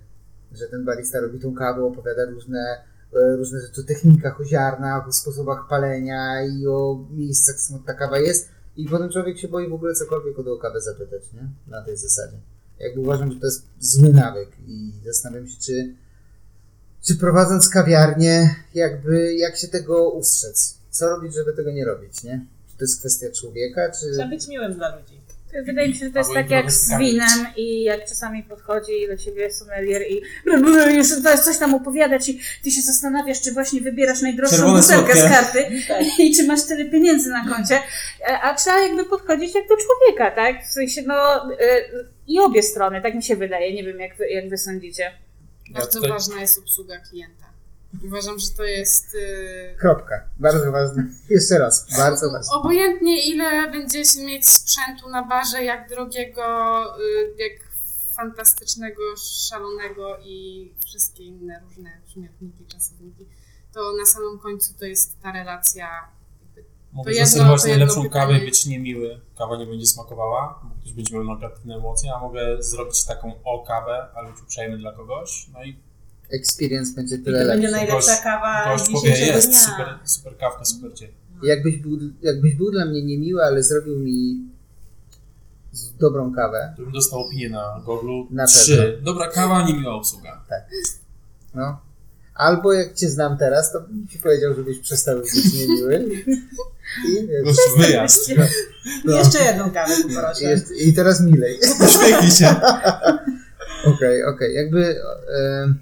[0.52, 2.82] że ten barista robi tą kawę, opowiada różne,
[3.14, 7.94] e, różne rzeczy o technikach, o ziarnach, o sposobach palenia i o miejscach, skąd ta
[7.94, 11.50] kawa jest i potem człowiek się boi w ogóle cokolwiek o tą kawę zapytać, nie?
[11.68, 12.38] Na tej zasadzie.
[12.80, 15.94] Jakby uważam, że to jest zły nawyk i zastanawiam się, czy
[17.08, 20.78] czy prowadząc kawiarnię, jakby jak się tego ustrzec?
[20.90, 22.46] Co robić, żeby tego nie robić, nie?
[22.72, 24.12] Czy to jest kwestia człowieka, czy...
[24.12, 25.22] Trzeba być miłym dla ludzi.
[25.66, 29.18] Wydaje mi się, że to jest tak jak z winem i jak czasami podchodzi do
[29.18, 30.22] ciebie sommelier i
[30.96, 35.16] już to coś tam opowiadać i ty się zastanawiasz, czy właśnie wybierasz najdroższą Czerwone butelkę
[35.16, 35.66] z karty
[36.24, 37.80] i czy masz tyle pieniędzy na koncie,
[38.30, 40.66] a, a trzeba jakby podchodzić jak do człowieka, tak?
[40.66, 41.58] W sensie, no y,
[42.28, 45.12] i obie strony, tak mi się wydaje, nie wiem jak wy, jak wy sądzicie.
[45.70, 47.47] Bardzo tutaj- ważna jest obsługa klienta.
[48.06, 49.14] Uważam, że to jest.
[49.14, 50.30] Yy, Kropka.
[50.40, 51.04] Bardzo ważne.
[51.30, 51.88] Jeszcze raz.
[51.98, 52.54] Bardzo ważne.
[52.54, 56.44] obojętnie, ile będziecie mieć sprzętu na barze, jak drogiego,
[57.00, 57.68] yy, jak
[58.16, 59.02] fantastycznego,
[59.50, 63.28] szalonego i wszystkie inne różne przymiotniki, czasowniki,
[63.74, 65.88] to na samym końcu to jest ta relacja.
[66.92, 68.10] Mogę zaserwować najlepszą pytanie.
[68.10, 69.22] kawę i być niemiły.
[69.38, 73.66] Kawa nie będzie smakowała, bo ktoś będzie miał negatywne emocje, a mogę zrobić taką o
[73.66, 75.48] kawę, ale być uprzejmy dla kogoś.
[75.54, 75.80] No i
[76.30, 77.86] Experience będzie I to tyle będzie lepszy.
[77.86, 79.60] najlepsza Gość- kawa gość powie, jest dnia.
[79.60, 81.08] super, super kawka, super cię.
[81.44, 84.42] Jakbyś był, jakbyś był dla mnie niemiły, ale zrobił mi
[85.72, 88.36] z dobrą kawę, To bym dostał opinię na Google.
[88.36, 89.00] Na Trzy.
[89.04, 90.42] Dobra kawa, niemiła obsługa.
[91.56, 91.82] no.
[92.36, 96.06] Albo jak cię znam teraz, to bym ci powiedział, żebyś przestał być niemiły.
[97.08, 98.32] I, Gość wyjazd.
[99.06, 99.18] no.
[99.18, 100.44] Jeszcze jedną kawę I, poproszę.
[100.44, 101.60] jest, I teraz milej.
[101.86, 102.56] Uśmiechnij się.
[103.96, 104.56] Okej, okej.
[104.56, 105.02] Jakby.
[105.34, 105.74] E,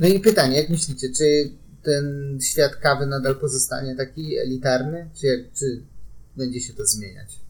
[0.00, 1.50] no i pytanie, jak myślicie, czy
[1.82, 5.82] ten świat kawy nadal pozostanie taki elitarny, czy, czy
[6.36, 7.40] będzie się to zmieniać?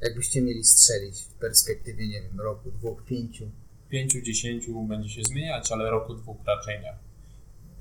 [0.00, 3.50] Jakbyście mieli strzelić w perspektywie, nie wiem, roku, dwóch, pięciu.
[3.88, 6.94] pięciu, dziesięciu będzie się zmieniać, ale roku, dwóch raczej nie.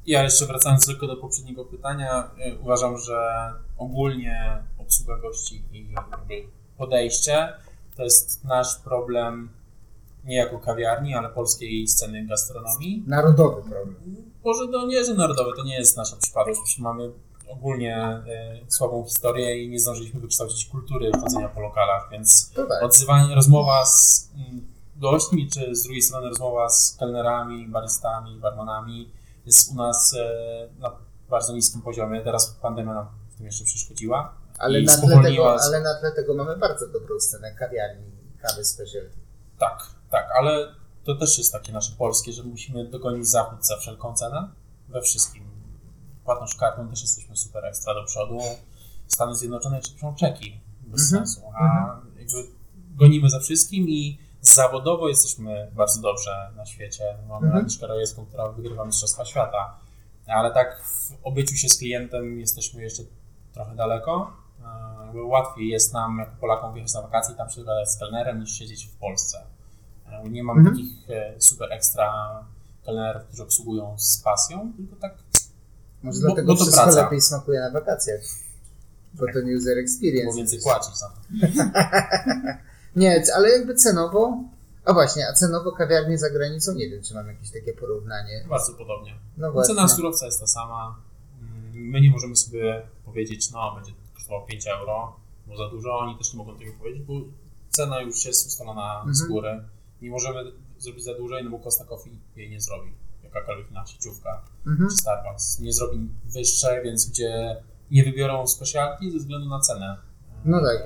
[0.05, 5.87] Ja jeszcze wracając tylko do poprzedniego pytania, y, uważam, że ogólnie obsługa gości i
[6.77, 7.53] podejście
[7.95, 9.49] to jest nasz problem
[10.23, 13.03] nie jako kawiarni, ale polskiej sceny gastronomii.
[13.07, 13.95] Narodowy problem.
[14.45, 16.79] Może to nie, że narodowe, to nie jest nasza przypadłość.
[16.79, 17.11] Mamy
[17.47, 18.21] ogólnie
[18.67, 22.83] y, słabą historię i nie zdążyliśmy wykształcić kultury chodzenia po lokalach, więc tak.
[22.83, 29.11] odzywanie, rozmowa z mm, gośćmi, czy z drugiej strony rozmowa z kelnerami, baristami, barmanami
[29.45, 30.91] jest u nas e, na
[31.29, 32.21] bardzo niskim poziomie.
[32.21, 36.33] Teraz pandemia nam w tym jeszcze przeszkodziła Ale na, tle tego, ale na tle tego
[36.33, 38.11] mamy bardzo dobrą scenę kawiarni
[38.41, 39.17] kawy specialty.
[39.57, 44.13] Tak, tak, ale to też jest takie nasze polskie, że musimy dogonić zachód za wszelką
[44.13, 44.49] cenę
[44.89, 45.43] we wszystkim.
[46.25, 48.39] Płatność kartą też jesteśmy super ekstra do przodu.
[49.07, 52.47] Stany Zjednoczone czy Czeki bez Mhm, sensu, a jakby
[52.95, 57.03] gonimy za wszystkim i zawodowo jesteśmy bardzo dobrze na świecie.
[57.27, 57.57] Mamy Mhm.
[57.57, 59.79] Agnieszkę Rojewską, która wygrywa Mistrzostwa Świata,
[60.27, 63.03] ale tak w obyciu się z klientem jesteśmy jeszcze
[63.53, 64.33] trochę daleko.
[65.15, 68.51] E, Łatwiej jest nam, jako Polakom, wyjechać na wakacje i tam przegadać z kelnerem, niż
[68.51, 69.47] siedzieć w Polsce.
[70.11, 70.75] E, Nie mamy Mhm.
[70.77, 72.13] takich e, super ekstra
[72.85, 75.13] kelnerów, którzy obsługują z pasją, tylko tak
[76.03, 77.01] Może Bo- dlatego bo to wszystko praca.
[77.03, 78.21] lepiej smakuje na wakacjach.
[79.13, 80.37] Bo to nie user bo experience.
[80.37, 81.15] więcej płacić za to.
[82.95, 84.43] Nie, ale jakby cenowo.
[84.85, 88.45] A właśnie, a cenowo kawiarnie za granicą nie wiem, czy mam jakieś takie porównanie.
[88.49, 89.15] Bardzo podobnie.
[89.37, 89.75] No właśnie.
[89.75, 90.95] Cena surowca jest ta sama.
[91.41, 95.15] Mm, My nie możemy sobie powiedzieć, no będzie kosztowało 5 euro,
[95.47, 95.99] bo za dużo.
[95.99, 97.13] Oni też nie mogą tego powiedzieć, bo
[97.69, 99.15] cena już jest ustalona Mhm.
[99.15, 99.63] z góry.
[100.01, 102.91] Nie możemy zrobić za dużej, no bo Costa Coffee jej nie zrobi.
[103.23, 104.89] Jakakolwiek inna sieciówka Mhm.
[104.89, 107.55] czy Starbucks nie zrobi wyższej, więc gdzie
[107.91, 109.97] nie wybiorą specialty ze względu na cenę.
[110.45, 110.83] No tak,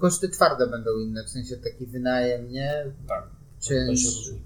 [0.00, 2.84] koszty twarde będą inne, w sensie taki wynajem, nie?
[3.08, 3.24] Tak.
[3.60, 4.00] Czynsz.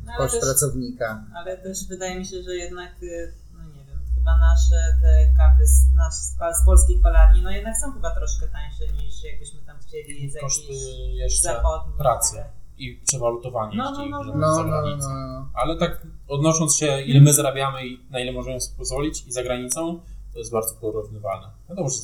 [0.07, 1.25] No, koszt też- pracownika.
[1.37, 5.67] Ale też wydaje mi się, że jednak, y, no nie wiem, chyba nasze te kawy
[5.67, 6.15] z, nasz,
[6.63, 10.63] z polskich palarni, no jednak są chyba troszkę tańsze niż jakbyśmy tam chcieli z Koszty
[10.63, 11.99] jakiejś jeszcze zachodniej.
[11.99, 12.37] pracy
[12.81, 15.51] i przewalutowanie, No, jeśli no, no, bierzemy No, za no, no, no.
[15.55, 19.43] Ale tak odnosząc się, ile my zarabiamy i na ile możemy sobie pozwolić i za
[19.43, 20.01] granicą,
[20.33, 21.47] to jest bardzo porównywalne.
[21.69, 21.97] Wiadomo, że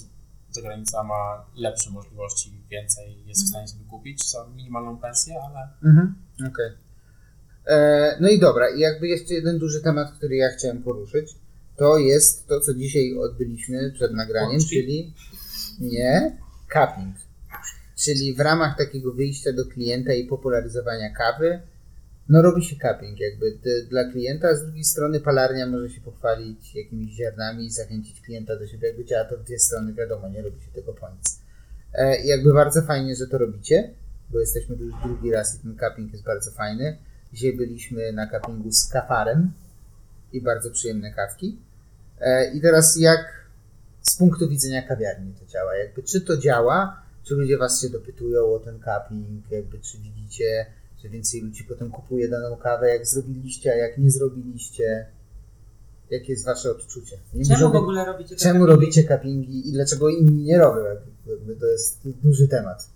[0.50, 6.14] zagranica ma lepsze możliwości, więcej jest w stanie sobie kupić za minimalną pensję, ale Mhm,
[6.50, 6.70] okej.
[7.66, 11.34] E, No i dobra, i jakby jeszcze jeden duży temat, który ja chciałem poruszyć,
[11.76, 15.14] to jest to, co dzisiaj odbyliśmy przed nagraniem, czyli
[15.80, 16.38] nie,
[16.72, 17.16] cupping.
[17.96, 21.60] Czyli w ramach takiego wyjścia do klienta i popularyzowania kawy,
[22.28, 23.58] no robi się cupping jakby
[23.90, 28.56] dla klienta, a z drugiej strony palarnia może się pochwalić jakimiś ziarnami i zachęcić klienta
[28.56, 31.40] do siebie, jakby działa to w dwie strony, wiadomo, nie robi się tego po nic.
[31.94, 33.90] E, jakby bardzo fajnie, że to robicie,
[34.30, 36.98] bo jesteśmy tu już drugi raz i ten cupping jest bardzo fajny.
[37.32, 39.52] Dzisiaj byliśmy na cuppingu z kafarem
[40.32, 41.58] i bardzo przyjemne kawki.
[42.20, 43.46] E, I teraz jak
[44.02, 45.76] z punktu widzenia kawiarni to działa?
[45.76, 50.66] Jakby czy to działa, czy ludzie was się dopytują o ten cupping, jakby czy widzicie,
[51.02, 55.06] że więcej ludzi potem kupuje daną kawę, jak zrobiliście, a jak nie zrobiliście?
[56.10, 57.18] Jakie jest wasze odczucie?
[57.34, 58.72] Nie Czemu możemy- w ogóle robicie Czemu cuppingi?
[58.80, 60.84] robicie cuppingi i dlaczego inni nie robią?
[60.84, 62.86] Jakby- to jest duży temat.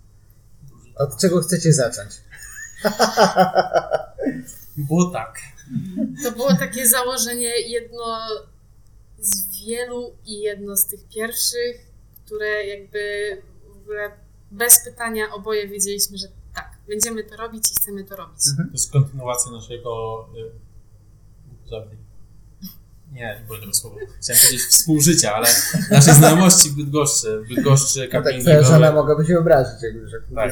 [0.95, 2.09] Od czego chcecie zacząć?
[4.87, 5.35] było tak.
[6.23, 8.19] To było takie założenie jedno
[9.19, 11.85] z wielu i jedno z tych pierwszych,
[12.25, 12.99] które jakby
[13.81, 14.11] ogóle
[14.51, 18.39] bez pytania oboje wiedzieliśmy, że tak, będziemy to robić i chcemy to robić.
[18.49, 18.67] Mhm.
[18.67, 20.25] To jest kontynuacja naszego.
[20.37, 21.97] y, Żarty.
[23.11, 23.95] Nie, nie tego słowa.
[24.21, 25.47] Chciałem powiedzieć współżycia, ale
[25.91, 27.41] naszej znajomości w Bydgoszczy.
[27.45, 30.51] W Bydgoszczy No tak, żona mogłaby się obrazić, jakby że Tak.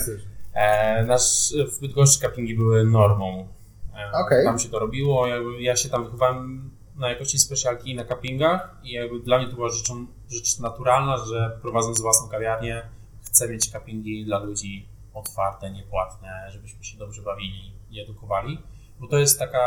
[0.54, 3.48] e, nasz, w Bydgoszczy cuppingi były normą.
[3.96, 4.46] E, Okej.
[4.46, 5.28] Tam się to robiło.
[5.28, 9.48] Jakby ja się tam wychowałem na jakości specialki i na cuppingach i jakby dla mnie
[9.48, 12.82] to była rzeczą, rzecz naturalna, że prowadząc własną kawiarnię
[13.30, 18.60] chcę mieć cuppingi dla ludzi otwarte, niepłatne, żebyśmy się dobrze bawili i edukowali,
[19.00, 19.60] bo to jest taka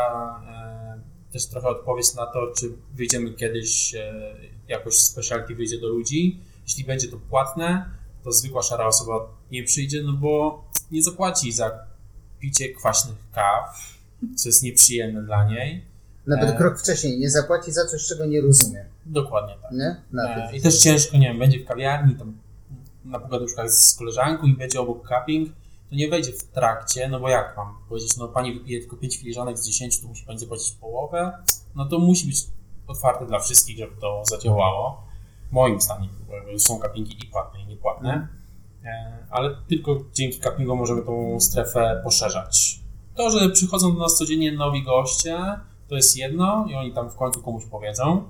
[0.47, 4.13] e, też trochę odpowiedź na to, czy wyjdziemy kiedyś, e,
[4.67, 6.39] jakoś specialty wyjdzie do ludzi.
[6.63, 7.85] Jeśli będzie to płatne,
[8.23, 9.13] to zwykła szara osoba
[9.51, 11.71] nie przyjdzie, no bo nie zapłaci za
[12.39, 13.93] picie kwaśnych kaw,
[14.35, 15.85] co jest nieprzyjemne dla niej.
[16.27, 16.57] Nawet E.
[16.57, 18.85] krok wcześniej, nie zapłaci za coś, czego nie rozumie.
[19.05, 19.71] Dokładnie tak.
[19.71, 20.01] Nie?
[20.19, 20.57] E.
[20.57, 22.37] I też ciężko, nie wiem, będzie w kawiarni, tam
[23.05, 25.49] na pogaduszkach z koleżanką i będzie obok cupping,
[25.89, 29.17] to nie wejdzie w trakcie, no bo jak mam powiedzieć, no pani wypije tylko 5
[29.17, 31.37] filiżanek z 10, to musi pani zapłacić połowę,
[31.75, 32.37] no to musi być
[32.87, 35.03] otwarte dla wszystkich, żeby to zadziałało.
[35.51, 38.27] Moim zdaniem, bo są cuppingi i płatne i niepłatne,
[38.85, 42.79] E, ale tylko dzięki cuppingom możemy tą strefę poszerzać.
[43.15, 45.39] To, że przychodzą do nas codziennie nowi goście,
[45.87, 48.23] to jest jedno i oni tam w końcu komuś powiedzą,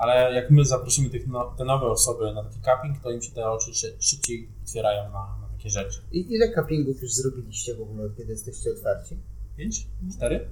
[0.00, 3.32] ale jak my zaprosimy tych no, te nowe osoby na taki cupping, to im się
[3.32, 6.00] te oczy szy, szybciej otwierają na, na takie rzeczy.
[6.12, 9.16] I ile cuppingów już zrobiliście w ogóle, kiedy jesteście otwarci?
[9.56, 9.86] Pięć?
[10.16, 10.48] Cztery?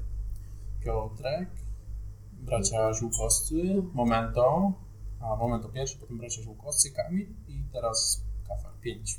[0.84, 1.49] Piotrek,
[2.32, 3.55] bracia Żółkowscy,
[3.94, 4.72] Momento,
[5.20, 8.72] a Momento pierwszy, potem bracia Żółkowscy, Kamil i teraz Kafar.
[8.80, 9.18] Pięć.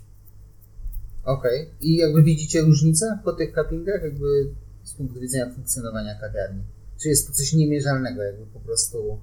[1.23, 1.69] Okej.
[1.81, 6.63] I jakby widzicie różnicę po tych cuppingach, jakby z punktu widzenia funkcjonowania kawiarni?
[7.01, 9.19] Czy jest to coś niemierzalnego, jakby po prostu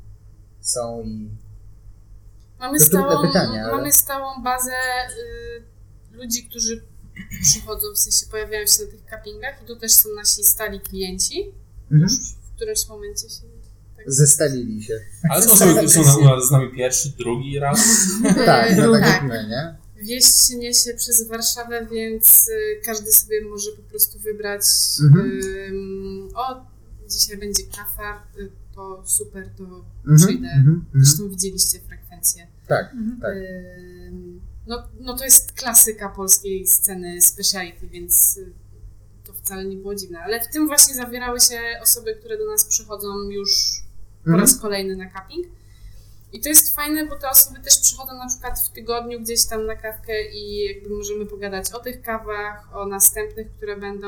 [0.69, 1.31] są i...
[2.59, 4.73] Mamy To stałą, pytanie, ale- mamy stałą bazę
[6.13, 6.85] y, ludzi, którzy
[7.43, 11.53] przychodzą, w sensie pojawiają się na tych cuppingach i tu też są nasi stali klienci.
[11.93, 12.09] Mhm.
[12.53, 13.43] W którymś momencie się
[13.97, 15.01] tak Zestalili się.
[15.31, 17.81] Ale są osoby, które są na, z nami pierwszy, drugi raz.
[18.47, 19.13] Tak, no tak tak.
[19.13, 19.77] jak my, nie?
[20.05, 24.63] Wieść się niesie przez Warszawę, więc y, każdy sobie może po prostu wybrać
[25.05, 25.41] Mhm.
[25.69, 26.65] ym, o,
[27.09, 28.23] dzisiaj będzie kafar,
[28.77, 30.49] to super, to Mhm, przyjdę.
[30.49, 31.05] mhm, mhm.
[31.05, 32.47] Zresztą widzieliście frekwencję.
[32.69, 33.37] Tak, tak.
[33.37, 38.53] Ym, No, no to jest klasyka polskiej sceny speciality, więc y,
[39.25, 40.19] to wcale nie było dziwne.
[40.21, 43.51] Ale w tym właśnie zawierały się osoby, które do nas przychodzą już
[44.25, 44.41] po Mhm.
[44.41, 45.47] raz kolejny na cupping.
[46.33, 49.67] I to jest fajne, bo te osoby też przychodzą na przykład w tygodniu gdzieś tam
[49.67, 54.07] na kawkę i jakby możemy pogadać o tych kawach, o następnych, które będą,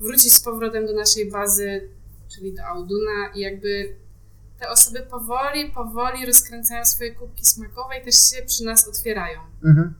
[0.00, 1.88] wrócić z powrotem do naszej bazy,
[2.34, 3.96] czyli do Auduna i jakby
[4.60, 9.40] te osoby powoli, powoli rozkręcają swoje kubki smakowe i też się przy nas otwierają.
[9.64, 9.94] Mhm.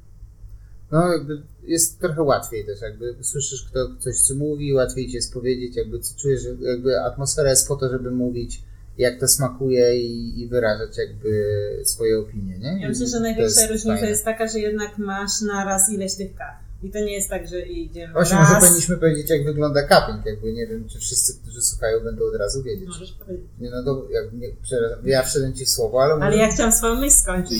[0.92, 5.32] no jakby jest trochę łatwiej też, jakby słyszysz kto coś co mówi, łatwiej ci jest
[5.32, 8.62] powiedzieć, jakby co czujesz, że jakby atmosfera jest po to, żeby mówić
[8.98, 11.30] jak to smakuje i, i wyrażać jakby
[11.84, 12.80] swoje opinie, nie?
[12.80, 14.08] Ja myślę, że największa jest różnica fajne.
[14.08, 16.54] jest taka, że jednak masz na raz ileś tych kaw.
[16.82, 18.48] I to nie jest tak, że idziemy Właśnie raz.
[18.48, 22.36] może powinniśmy powiedzieć jak wygląda cupping, jakby nie wiem czy wszyscy, którzy słuchają będą od
[22.36, 22.88] razu wiedzieć.
[22.88, 23.46] Możesz powiedzieć.
[23.58, 24.48] Nie no to jak, nie,
[25.10, 27.58] ja wszedłem ci w słowo, ale, Ale może, ja chciałam swoją myśl skończyć.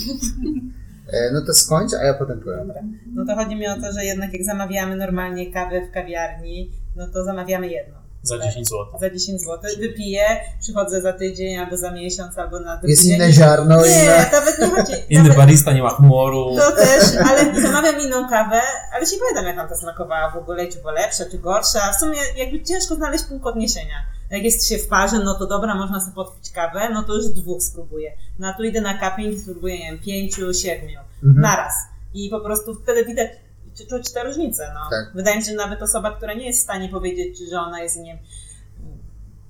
[1.13, 2.67] e, no to skończ, a ja potem powiem.
[2.67, 2.81] Dobra.
[3.13, 7.07] No to chodzi mi o to, że jednak jak zamawiamy normalnie kawę w kawiarni, no
[7.07, 8.00] to zamawiamy jedną.
[8.23, 8.85] Za 10 zł.
[8.99, 9.59] Za 10 zł.
[9.79, 10.21] Wypiję,
[10.59, 14.29] przychodzę za tydzień, albo za miesiąc, albo na drugi Jest inne ziarno, Nie, inne...
[14.31, 14.93] nawet nie chodzi.
[15.09, 16.55] Inny nawet- barista nie ma humoru.
[16.57, 18.61] To też, ale zamawiam inną kawę,
[18.93, 21.93] ale się pamiętam, jak nam to smakowała w ogóle, czy była lepsza, czy gorsza.
[21.93, 23.95] W sumie jakby ciężko znaleźć punkt odniesienia.
[24.31, 27.27] Jak jest się w parze, no to dobra, można sobie podpić kawę, no to już
[27.27, 28.11] dwóch spróbuję.
[28.39, 30.99] No a tu idę na cupping, spróbuję, nie wiem, pięciu, siedmiu.
[31.23, 31.41] Mhm.
[31.41, 31.73] Naraz.
[32.13, 33.29] I po prostu wtedy widać,
[33.77, 34.79] czy czuć te różnice, no.
[34.89, 35.11] Tak.
[35.15, 37.97] Wydaje mi się, że nawet osoba, która nie jest w stanie powiedzieć, że ona jest,
[37.97, 38.23] nie wiem,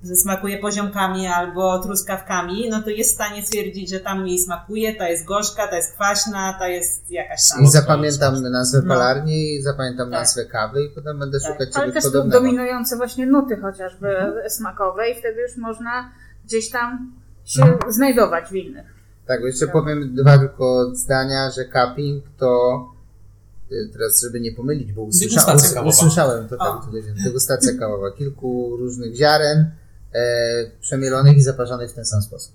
[0.04, 4.94] że smakuje poziomkami albo truskawkami, no to jest w stanie stwierdzić, że tam jej smakuje,
[4.94, 7.62] ta jest gorzka, ta jest kwaśna, ta jest jakaś tam.
[7.64, 8.94] I zapamiętam nazwę No.
[8.94, 10.20] palarni, i zapamiętam Tak.
[10.20, 11.52] nazwę kawy i potem będę Tak.
[11.52, 12.40] szukać Ale czegoś też są podobnego.
[12.40, 14.16] dominujące właśnie nuty chociażby
[14.48, 16.12] smakowe i wtedy już można
[16.44, 17.12] gdzieś tam
[17.44, 17.92] się Mhm.
[17.92, 18.86] znajdować w innych.
[19.26, 22.78] Tak, jeszcze powiem dwa tylko zdania, że cupping to
[23.92, 29.70] teraz, żeby nie pomylić, bo usłysza, us, usłyszałem to tutaj, degustacja kawowa, kilku różnych ziaren
[30.12, 32.52] e, przemielonych i zaparzonych w ten sam sposób.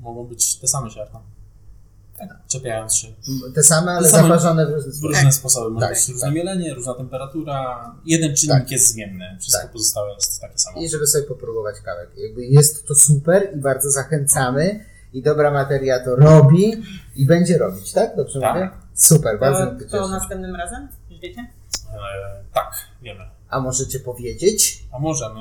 [0.00, 1.20] Mogą być te same ziarna.
[2.18, 3.08] Tak, czepiając się.
[3.54, 5.10] Te same, ale Te same- zaparzone w różny W sposób.
[5.10, 5.70] różne sposoby.
[5.70, 6.34] Może Tak, być różne tak.
[6.34, 7.78] mielenie, różna temperatura.
[8.06, 8.70] Jeden czynnik Tak.
[8.70, 9.24] jest zmienny.
[9.40, 9.72] Wszystko Tak.
[9.72, 10.80] pozostałe jest takie samo.
[10.80, 12.08] I żeby sobie popróbować kawek.
[12.16, 16.82] Jakby jest to super i bardzo zachęcamy i dobra materia to robi
[17.16, 18.16] i będzie robić, tak?
[18.16, 18.54] Dobrze Tak.
[18.54, 18.70] mówię?
[18.98, 20.88] Super, bardzo To, mnie to następnym razem?
[21.10, 21.40] Już wiecie?
[21.94, 22.72] E, tak,
[23.02, 23.24] wiemy.
[23.48, 24.84] A możecie powiedzieć?
[24.92, 25.40] A możemy.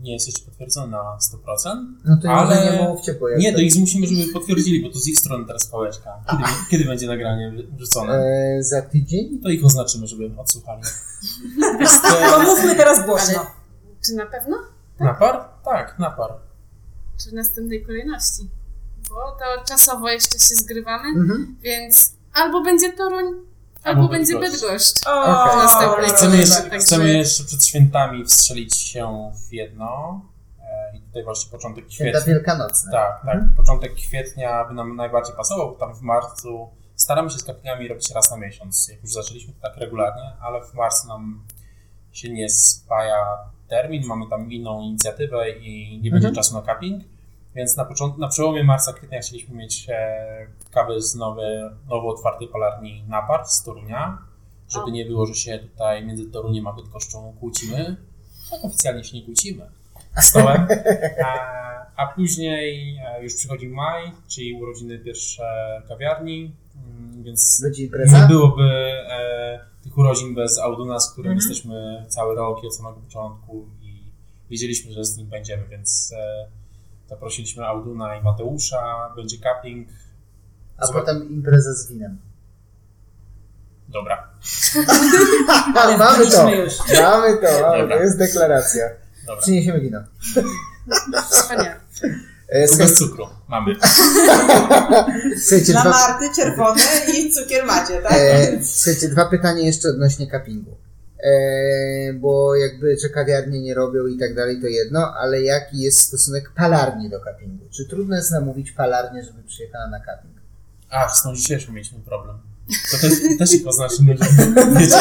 [0.00, 1.86] Nie jest jeszcze potwierdzone na 100%.
[2.04, 5.08] No to Ale- nie mówcie, bo Nie, to ich zmusimy, żeby potwierdzili, bo to z
[5.08, 6.10] ich strony teraz pałeczka.
[6.30, 8.14] Kiedy, kiedy będzie nagranie wrzucone?
[8.14, 9.40] e, za tydzień?
[9.42, 10.82] To ich oznaczymy, żeby odsłuchali.
[12.02, 13.40] To mówmy teraz głośno.
[13.40, 13.50] Ale
[14.06, 14.56] czy na pewno?
[15.00, 15.48] Napar?
[15.64, 16.30] Tak, napar.
[17.22, 18.50] Czy w następnej kolejności?
[19.08, 21.56] Bo to czasowo jeszcze się zgrywamy, Mhm.
[21.62, 23.24] więc albo będzie Toruń,
[23.84, 24.62] albo, Albo będzie Bydgoszcz.
[24.62, 25.06] Bydgoszcz.
[25.06, 25.56] O, Okej.
[25.56, 30.20] Następnej dobra, Chcemy jeszcze, także- chcemy jeszcze przed świętami wstrzelić się w jedno.
[30.60, 32.34] E, I tutaj właśnie początek Święta kwietnia.
[32.34, 32.92] Wielkanocne.
[32.92, 33.34] Tak, tak.
[33.34, 33.54] Mhm.
[33.56, 38.10] Początek kwietnia by nam najbardziej pasował, bo tam w marcu staramy się z kapingami robić
[38.10, 38.88] raz na miesiąc.
[38.88, 41.44] Jak już zaczęliśmy, to tak regularnie, ale w marcu nam
[42.12, 46.34] się nie spaja termin, mamy tam inną inicjatywę i nie będzie Mhm.
[46.34, 47.04] czasu na cupping.
[47.54, 52.48] Więc na, począt- na przełomie marca, kwietnia chcieliśmy mieć e, kawy z nowy, nowo otwartej
[52.48, 54.18] palarni Napar z Torunia,
[54.68, 57.96] żeby nie było, że się tutaj między Toruniem a Bydgoszczą kłócimy.
[58.50, 59.70] Tak oficjalnie się nie kłócimy.
[60.20, 60.66] Stołem.
[61.24, 61.52] A,
[61.96, 65.42] a później e, już przychodzi maj, czyli urodziny pierwsze
[65.88, 67.64] kawiarni, mm, więc
[68.22, 68.62] nie byłoby
[69.08, 71.48] e, tych urodzin bez Auduna, z którym Mhm.
[71.48, 74.02] jesteśmy cały rok i od samego początku i
[74.50, 76.46] wiedzieliśmy, że z nim będziemy, więc e,
[77.08, 79.88] zaprosiliśmy Auduna i Mateusza, będzie cupping.
[80.78, 82.18] A Zobacz- potem impreza z winem.
[83.88, 84.28] Dobra,
[85.82, 86.44] Ale mamy to!
[86.44, 88.84] Mamy to, mamy, to jest deklaracja.
[89.26, 89.42] dobra.
[89.42, 90.00] Przyniesiemy wino.
[91.30, 91.80] Wspaniale.
[92.78, 93.26] Bez cukru.
[93.48, 93.74] Mamy.
[95.42, 96.82] słuchajcie, Dla dwa, Marty czerwony
[97.18, 98.12] i cukier macie, tak?
[98.12, 100.76] e, słuchajcie, dwa pytania jeszcze odnośnie cuppingu.
[101.22, 106.00] E, bo jakby, że kawiarnie nie robią i tak dalej, to jedno, ale jaki jest
[106.00, 107.64] stosunek palarni do cuppingu?
[107.70, 110.34] Czy trudno jest namówić palarnię, żeby przyjechała na cupping?
[110.90, 112.38] A, z tą dzisiejszą mieliśmy problem.
[112.90, 114.24] To też, też ich oznaczymy, że
[114.80, 114.96] wiecie,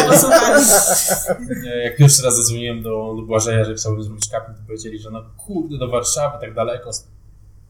[1.84, 5.24] Jak pierwszy raz zadzwoniłem do, do Błażeja, że chciałbym zrobić cupping, to powiedzieli, że no
[5.38, 7.08] kurde, do Warszawy, tak daleko, z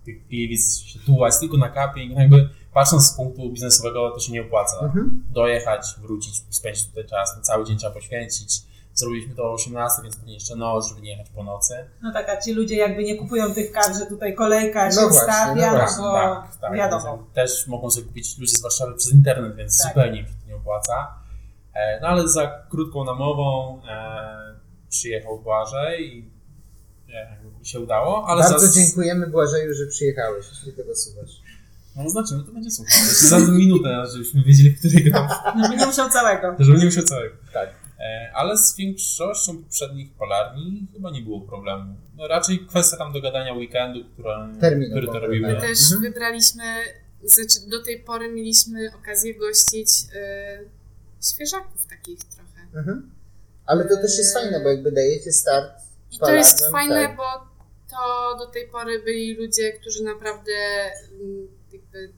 [0.06, 2.14] tych Gliwic się tułać, tylko na cupping.
[2.14, 4.80] No jakby patrząc z punktu biznesowego, to się nie opłaca.
[4.80, 5.24] Mhm.
[5.30, 8.62] Dojechać, wrócić, spędzić tutaj czas, no, cały dzień trzeba poświęcić.
[8.94, 11.74] Zrobiliśmy to o 18, więc pewnie jeszcze noc, żeby nie jechać po nocy.
[12.02, 15.02] No tak, a ci ludzie jakby nie kupują tych kaw, że tutaj kolejka się No
[15.02, 16.74] właśnie, ustawia, no no właśnie, bo tak, tak.
[16.74, 17.18] wiadomo.
[17.18, 19.88] Więc Też mogą sobie kupić ludzie z Warszawy przez internet, więc Tak.
[19.88, 21.14] zupełnie mi się to nie opłaca.
[21.74, 24.56] E, No ale za krótką namową e,
[24.90, 26.32] przyjechał Błażej i
[27.14, 31.41] e, się udało, ale Bardzo za, dziękujemy Błażeju, że przyjechałeś, jeśli tego słuchasz.
[31.96, 33.00] No znaczymy, to będzie słuchał.
[33.00, 35.28] Jeszcze za minutę, żebyśmy wiedzieli, którego tam,
[35.60, 36.56] No by nie musiał całego.
[36.60, 37.36] żeby nie musiał całego.
[37.54, 37.70] Tak.
[38.00, 41.96] E, Ale z większością poprzednich polarni chyba nie było problemu.
[42.16, 45.48] No, raczej kwestia tam dogadania weekendu, która, Terminu który to robimy.
[45.54, 46.02] My też Mhm.
[46.02, 46.64] wybraliśmy,
[47.24, 50.70] znaczy do tej pory mieliśmy okazję gościć y,
[51.34, 52.62] świeżaków takich trochę.
[52.76, 53.12] Mhm.
[53.66, 55.72] Ale to też jest fajne, bo jakby dajecie start
[56.12, 57.18] I to jest fajne, tak.
[57.18, 57.24] bo
[57.90, 60.52] to do tej pory byli ludzie, którzy naprawdę
[61.22, 62.14] mm, jakby,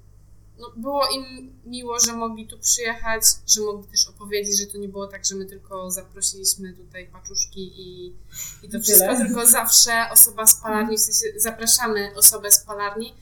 [0.58, 4.90] no, było im miło, że mogli tu przyjechać, że mogli też opowiedzieć, że to nie
[4.90, 8.16] było tak, że my tylko zaprosiliśmy tutaj paczuszki i,
[8.64, 9.26] i to wszystko, Tyle.
[9.26, 13.14] tylko zawsze osoba z palarni, w sensie zapraszamy osobę z palarni,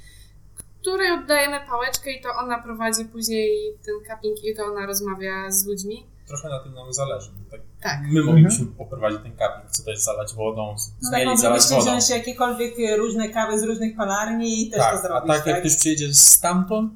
[0.81, 5.65] której oddajemy pałeczkę i to ona prowadzi później ten cupping i to ona rozmawia z
[5.65, 6.07] ludźmi.
[6.27, 7.31] Trochę na tym nam zależy.
[7.31, 7.99] bo Tak, Tak.
[8.11, 9.31] My moglibyśmy poprowadzić ten
[9.71, 10.61] co to jest zalać wodą,
[11.01, 11.81] No tak, zmielić, zalać wodą.
[11.81, 15.59] wziąć jakiekolwiek różne kawy z różnych palarni i też to Tak, a zrobić, tak jak
[15.59, 16.93] ktoś przyjedzie stamtąd,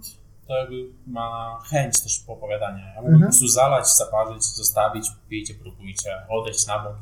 [0.47, 0.75] to jakby
[1.07, 2.85] ma chęć też poopowiadania.
[2.87, 3.21] Ja mógłbym Mhm.
[3.21, 6.95] po prostu zalać, zaparzyć, zostawić, pijcie, próbujcie, odejść na bok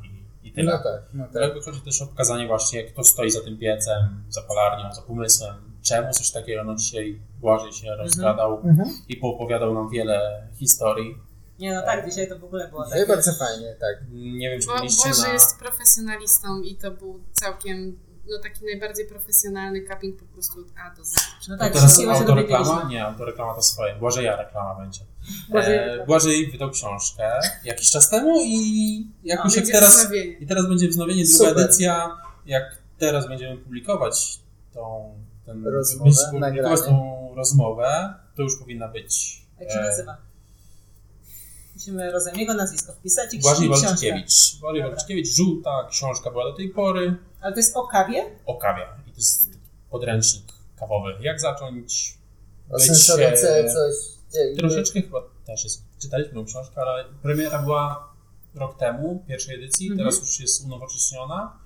[0.44, 0.72] i, i tyle.
[0.72, 1.42] No tak, no To tak.
[1.42, 5.56] jakby chodzi też o pokazanie właśnie, kto stoi za tym piecem, za palarnią, za pomysłem,
[5.82, 6.64] czemu coś takiego.
[6.64, 8.90] No dzisiaj Błażej się rozgadał Mhm.
[9.10, 11.18] i poopowiadał nam wiele historii.
[11.64, 13.08] Nie, no tak, dzisiaj to w ogóle było Dzisiaj tak.
[13.08, 13.96] bardzo fajnie, tak.
[14.12, 15.34] Nie wiem, czy Bo Boże na...
[15.34, 18.00] jest profesjonalistą i to był całkiem,
[18.30, 21.14] no taki najbardziej profesjonalny cupping po prostu od A do Z.
[21.50, 22.88] No To tak, teraz wszystkiego się autoreklama?
[22.90, 23.96] Nie, autoreklama to swoje.
[23.96, 25.02] Błażeja reklama będzie.
[25.50, 30.32] Błażej- E, Błażej wydał książkę jakiś czas temu i jakoś jak teraz, wznowienie.
[30.34, 31.64] i teraz będzie wznowienie, druga Super.
[31.64, 32.18] edycja.
[32.46, 32.64] Jak
[32.98, 34.40] teraz będziemy publikować
[34.74, 35.14] tą,
[35.46, 40.18] ten, Rozmowę, publikować tą rozmowę, to już powinna być Jak się e, nazywa?
[41.74, 43.88] Musimy rozumiem jego nazwisko wpisać i Błażej książkę.
[43.88, 44.60] Walczkiewicz.
[44.60, 44.82] Błażej.
[44.84, 48.26] Walczkiewicz, żółta książka była do tej pory Ale to jest o kawie?
[48.46, 48.82] o kawie.
[49.08, 49.60] I to jest taki
[49.90, 50.46] podręcznik
[50.80, 51.14] kawowy.
[51.22, 52.18] Jak zacząć
[52.70, 53.96] O być, e, coś...
[54.58, 55.82] Troszeczkę chyba też jest.
[56.02, 58.14] Czytaliśmy tą książkę, ale premiera była
[58.56, 59.98] rok temu, pierwszej edycji, Mhm.
[60.00, 61.60] teraz już jest unowocześniona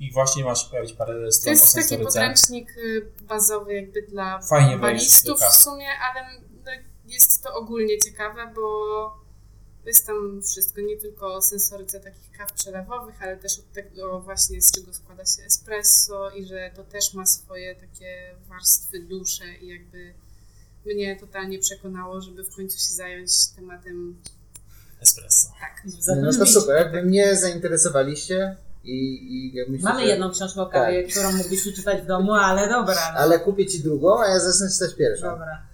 [0.00, 4.02] i właśnie ma się pojawić parę To stron o jest taki podręcznik y, bazowy jakby
[4.02, 6.70] dla Fajnie balistów w sumie, ale no,
[7.06, 8.70] jest to ogólnie ciekawe, bo
[9.86, 14.62] jest tam wszystko, nie tylko o sensoryce takich kaw przelewowych, ale też od tego właśnie
[14.62, 19.68] z czego składa się espresso i że to też ma swoje takie warstwy, dusze i
[19.68, 20.14] jakby
[20.86, 24.16] mnie totalnie przekonało, żeby w końcu się zająć tematem
[25.00, 25.48] Espresso.
[25.60, 25.82] tak.
[26.22, 28.94] No to super, jakby mnie zainteresowaliście i,
[29.34, 30.06] i ja myślę, Mamy że...
[30.06, 33.12] jedną książkę o kawie, którą mógłbyś przeczytać w domu, ale dobra.
[33.14, 33.20] No.
[33.20, 35.30] Ale kupię ci drugą, a ja zacznę czytać pierwszą.
[35.30, 35.69] Dobra.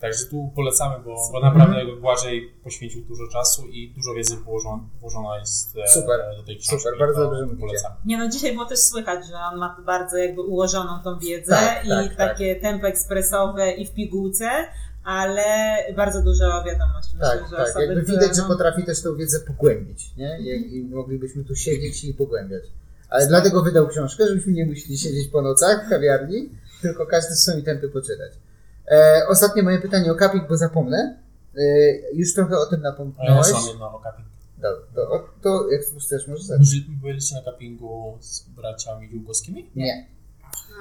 [0.00, 4.88] Także tu polecamy, bo, bo naprawdę jakby Błażej poświęcił dużo czasu i dużo wiedzy włożono,
[5.00, 6.78] włożono jest e, Super, do tej książki.
[6.78, 7.94] super, bardzo dobrze polecamy.
[8.04, 11.84] Nie no, dzisiaj było też słychać, że on ma bardzo jakby ułożoną tą wiedzę Tak,
[11.84, 14.50] i tak, takie tempo ekspresowe i w pigułce,
[15.04, 15.44] ale
[15.96, 17.14] bardzo dużo wiadomości.
[17.14, 17.82] Myślę, Tak, że tak.
[17.82, 20.38] Jakby które, widać, że no, potrafi też tą wiedzę pogłębić, nie?
[20.40, 22.62] I, I moglibyśmy tu siedzieć i pogłębiać.
[23.10, 26.48] Ale dlatego wydał książkę, żebyśmy nie musieli siedzieć po nocach w kawiarni,
[26.82, 28.32] tylko każdy z swoimi tempy poczytać.
[28.90, 31.18] E, ostatnie moje pytanie o kapik, bo zapomnę.
[31.56, 31.60] E,
[32.14, 32.82] już trochę o tym
[33.18, 34.28] A ja mam jedno o cupping.
[34.58, 36.70] Dobra, to, to jak chcesz, możesz zacząć.
[36.70, 39.70] Byli- Byliście na cuppingu z braciami Jułkowskimi?
[39.76, 40.06] Nie.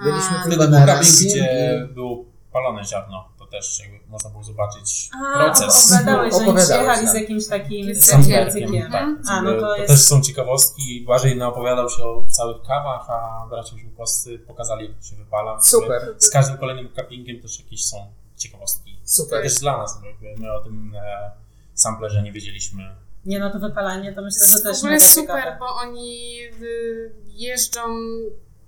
[0.03, 3.29] Byliśmy był na Rasim gdzie i- było palone ziarno.
[3.47, 5.91] To też można było zobaczyć A, proces.
[5.91, 7.09] opowiadałeś, że oni przyjechali tak.
[7.11, 11.01] z jakimś takim certyfikatem, Tak, A, no to to jest- też są ciekawostki.
[11.05, 15.61] Błażej naopowiadał się o całych kawach, a bracia Ziółkowscy pokazali, jak to się wypala.
[15.61, 17.97] Super, Z każdym kolejnym cuppingiem też jakieś są
[18.37, 18.97] ciekawostki.
[19.03, 19.43] super.
[19.43, 21.31] Też dla nas, bo my o tym e,
[21.73, 22.95] samplerze nie wiedzieliśmy.
[23.25, 25.57] Nie no, to wypalanie to myślę, że jest też mega super, ciekawe.
[25.59, 27.81] bo oni y, jeżdżą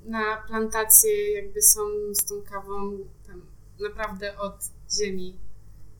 [0.05, 1.79] na plantacje, jakby są
[2.13, 2.97] z tą kawą
[3.83, 4.63] naprawdę od
[4.97, 5.39] ziemi.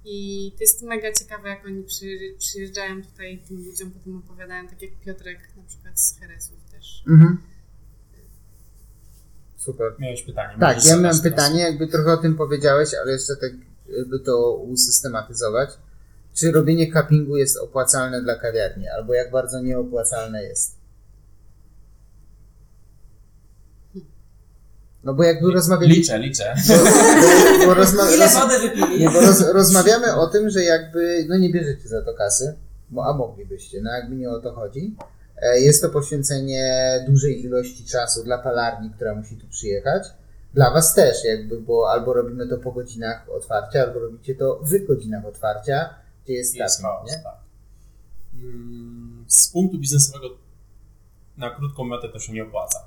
[0.06, 4.82] I to jest mega ciekawe, jak oni przy, przyjeżdżają tutaj tym ludziom, potem opowiadają, tak
[4.82, 7.04] jak Piotrek na przykład z Heresów też.
[7.08, 7.38] Mhm.
[9.58, 9.96] Super.
[10.00, 10.58] Miałeś pytanie.
[10.60, 13.52] Tak, ja miałem pytanie, jakby trochę o tym powiedziałeś, ale jeszcze tak,
[14.08, 15.70] by to usystematyzować.
[16.34, 20.79] Czy robienie cuppingu jest opłacalne dla kawiarni, albo jak bardzo nieopłacalne jest?
[25.04, 26.00] No bo jakby rozmawialiśmy...
[26.02, 26.56] Liczę, liczę.
[27.60, 29.00] Bo, bo rozma- Ile wody wypili?
[29.00, 32.58] nie, bo roz, rozmawiamy o tym, że jakby, no nie bierzecie za to kasy,
[32.90, 34.96] bo, a moglibyście, no jakby nie o to chodzi.
[35.42, 40.04] E, Jest to poświęcenie dużej ilości czasu dla palarni, która musi tu przyjechać.
[40.54, 44.86] Dla Was też, jakby, bo albo robimy to po godzinach otwarcia, albo robicie to w
[44.88, 45.90] godzinach otwarcia,
[46.24, 47.24] gdzie jest Jest nie?
[47.24, 47.36] tak.
[48.34, 50.30] Mm, Z punktu biznesowego
[51.38, 52.80] na krótką metę to się nie opłaca.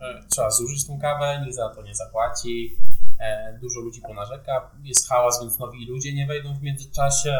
[0.00, 2.76] E, Trzeba zużyć tą kawę, nikt za to nie zapłaci.
[3.20, 7.38] e, Dużo ludzi ponarzeka, jest hałas, więc nowi ludzie nie wejdą w międzyczasie.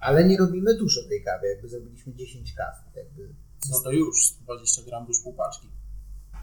[0.00, 3.28] Ale nie robimy dużo tej kawy, jakby zrobiliśmy 10 kaw, jakby,
[3.70, 5.68] No to już 20 gram, już pół paczki.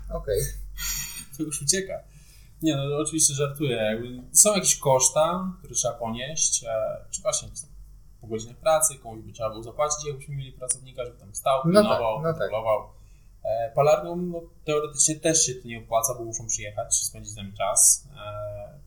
[0.10, 0.40] okej.
[1.38, 1.94] To już ucieka.
[2.62, 3.76] Nie, no oczywiście żartuję.
[3.76, 6.68] Jakby są jakieś koszta, które trzeba ponieść, e,
[7.12, 7.50] czy właśnie
[8.22, 11.74] po godzinach pracy, komuś by trzeba było zapłacić, jakbyśmy mieli pracownika, żeby tam stał, No
[11.74, 12.50] tak, pilnował, no tak.
[13.44, 17.54] E, Palarniom no, teoretycznie też się to nie opłaca, bo muszą przyjechać, spędzić z nami
[17.54, 18.80] czas, e,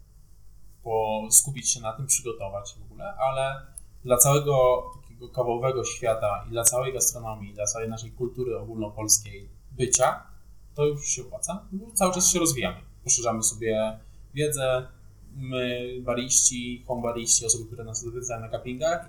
[0.84, 3.66] bo skupić się na tym, przygotować w ogóle, ale
[4.05, 10.26] dla całego takiego kawowego świata i dla całej gastronomii, dla całej naszej kultury ogólnopolskiej bycia,
[10.74, 12.76] to już się opłaca, bo cały czas się rozwijamy.
[13.05, 13.98] Poszerzamy sobie
[14.34, 14.86] wiedzę,
[15.36, 19.09] my bariści, home bariści, osoby, które nas odwiedzają na cuppingach,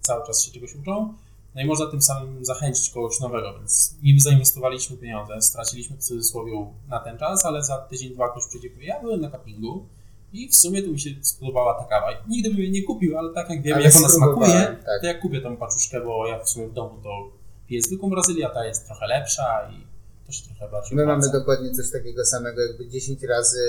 [0.00, 1.14] cały czas się czegoś uczą.
[1.54, 6.52] No i można tym samym zachęcić kogoś nowego, więc niby zainwestowaliśmy pieniądze, straciliśmy w cudzysłowie
[6.88, 9.86] na ten czas, ale za tydzień, dwa ktoś przyjdzie i powie, ja byłem na cuppingu
[10.32, 12.06] i w sumie tu mi się spodobała ta kawa.
[12.28, 15.00] Nigdy bym jej nie kupił, ale tak jak wiem, Ale jak ona smakuje, tak.
[15.00, 17.30] to jak kupię tą paczuszkę, bo ja w sumie w domu to
[17.66, 19.89] piję zwykłą Brazylię, a ta jest trochę lepsza i
[20.32, 23.60] się trochę bardziej My mamy dokładnie coś takiego samego, jakby 10 razy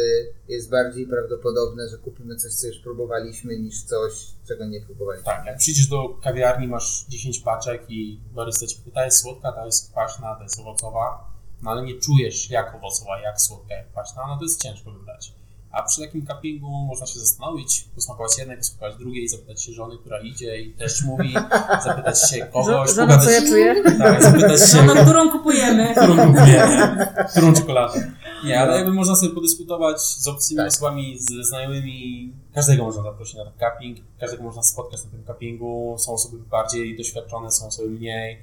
[0.48, 4.14] jest bardziej prawdopodobne, że kupimy coś, co już próbowaliśmy, niż coś,
[4.48, 5.26] czego nie próbowaliśmy.
[5.26, 9.52] Tak, jak przyjdziesz do kawiarni, masz 10 paczek i barysta ci powie, ta jest słodka,
[9.52, 11.32] ta jest kwaśna, ta jest owocowa,
[11.62, 15.41] no ale nie czujesz jak owocowa, jak słodka, jak kwaśna, no to jest ciężko wybrać.
[15.72, 20.20] A przy takim cuppingu można się zastanowić, posmakować jednej, posmakować drugiej, zapytać się żony, która
[20.20, 21.34] idzie i też mówi,
[21.86, 23.84] zapytać się kogoś, Żona, co ja czuję?
[24.00, 25.94] tak, zapytać się, No, którą kupujemy?
[25.96, 28.12] którą kupujemy, którą czekoladę.
[28.46, 30.68] Nie, ale jakby można sobie podyskutować z obcymi Tak.
[30.68, 32.34] osobami, ze znajomymi.
[32.54, 35.96] Każdego można zaprosić na ten cupping, każdego można spotkać na tym cuppingu.
[36.00, 38.40] Są osoby bardziej doświadczone, są osoby mniej.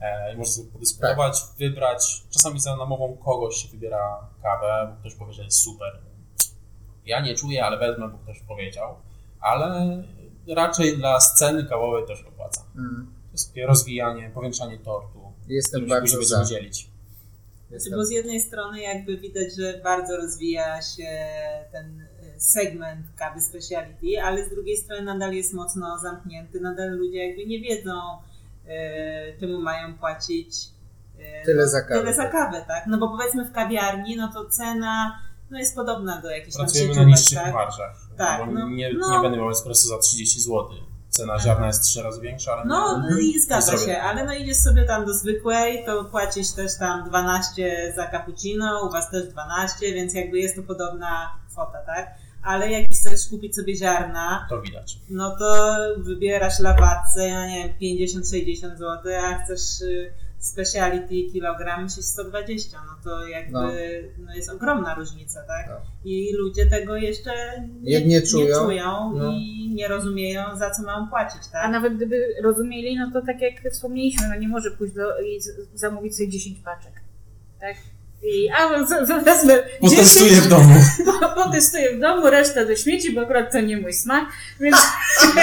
[0.00, 2.22] E, i można sobie podyskutować, wybrać.
[2.30, 5.98] Czasami za namową kogoś się wybiera kawę, bo ktoś powie, że jest super.
[7.06, 8.94] Ja nie czuję, ale wezmę, bo ktoś powiedział.
[9.40, 10.02] Ale
[10.48, 12.64] raczej dla sceny kawowej też opłaca.
[12.76, 13.06] Mm.
[13.26, 16.44] To jest takie rozwijanie, powiększanie tortu, Jestem bardzo później za.
[16.44, 16.90] dzielić.
[17.70, 17.92] Jestem.
[17.98, 21.26] Bo z jednej strony jakby widać, że bardzo rozwija się
[21.72, 26.60] ten y, segment kawy speciality, ale z drugiej strony nadal jest mocno zamknięty.
[26.60, 27.92] Nadal ludzie jakby nie wiedzą,
[28.66, 30.54] y, czemu mają płacić
[31.18, 32.32] y, Tyle no, za kawę, Tyle za tak.
[32.32, 32.86] kawę, tak?
[32.86, 35.18] No bo powiedzmy w kawiarni, no to cena
[35.50, 37.54] no jest podobna do jakichś tam Pracujemy na niższych tak?
[37.54, 37.96] marżach.
[38.16, 39.16] Tak, bo no, nie, no.
[39.16, 40.68] nie będę miał espresso za 30 zł.
[41.08, 44.56] Cena ziarna jest trzy razy większa, ale No nie, i zgadza się, ale no idziesz
[44.56, 49.94] sobie tam do zwykłej, to płacisz też tam 12 za cappuccino, u was też 12,
[49.94, 52.14] więc jakby jest to podobna kwota, tak?
[52.42, 54.98] Ale jak chcesz kupić sobie ziarna, to widać.
[55.08, 62.02] no to wybierasz lawatce, ja nie wiem, 50-60 zł, a chcesz y, speciality kilogram się
[62.02, 63.68] 120, no to jakby No.
[64.18, 64.34] no.
[64.34, 65.66] jest ogromna różnica, tak?
[65.68, 65.76] No.
[66.04, 67.30] I ludzie tego jeszcze
[67.82, 68.56] nie, Nie czują.
[68.58, 69.32] czują No.
[69.32, 71.64] i nie rozumieją, za co mają płacić, tak?
[71.64, 75.40] A nawet gdyby rozumieli, no to tak jak wspomnieliśmy, no nie może pójść do, i
[75.74, 76.92] zamówić sobie 10 paczek.
[77.60, 77.76] Tak?
[78.22, 80.74] I, a z- z- wezmę Potestuję 10, w domu.
[81.44, 84.24] potestuję w domu, resztę do śmieci, bo akurat to nie mój smak,
[84.60, 84.76] więc,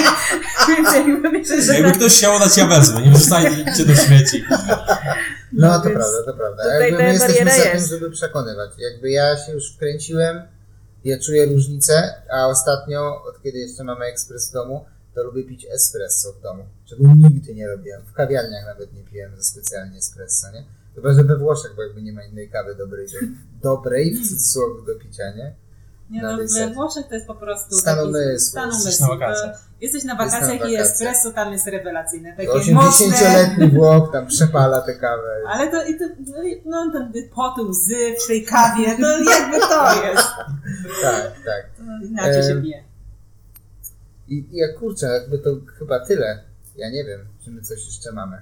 [0.68, 3.02] więc jakby myślę, że Jakby tak, ktoś chciał dać, ja wezmę.
[3.02, 4.44] Nie wrzucajcie do śmieci.
[5.54, 6.64] No to więc- prawda, to prawda.
[6.64, 7.90] tutaj Jakby my jesteśmy za tym, jest.
[7.90, 8.70] żeby przekonywać.
[8.78, 10.42] Jakby ja się już wkręciłem,
[11.06, 15.66] ja czuję różnicę, a ostatnio, od kiedy jeszcze mamy ekspres w domu, to lubię pić
[15.66, 18.02] espresso w domu, czego nigdy nie robiłem.
[18.06, 20.64] W kawiarniach nawet nie piłem za specjalnie espresso, nie?
[20.98, 23.20] Chyba, że we Włoszech, bo jakby nie ma innej kawy dobrej, do,
[23.62, 25.56] dobrej w cudzysłowie do picia, nie?
[26.10, 26.74] Nie no, we.
[26.74, 28.40] Włoszech to jest po prostu Stan umysłu.
[28.40, 29.58] stan Jesteś na wakacjach.
[29.58, 32.36] To Jesteś na Jest na i espresso tam jest rewelacyjne.
[32.38, 33.08] Takie mocne.
[33.08, 35.42] 80-letni Włoch tam przepala tę kawę.
[35.48, 36.06] Ale to, i to
[36.66, 40.28] no, ten poty, łzy w tej kawie, to jakby to jest.
[41.02, 41.70] Tak, tak.
[42.04, 42.84] Inaczej się pije.
[44.28, 46.44] I, i jak kurczę, jakby to chyba tyle.
[46.78, 48.42] Ja nie wiem, czy my coś jeszcze mamy.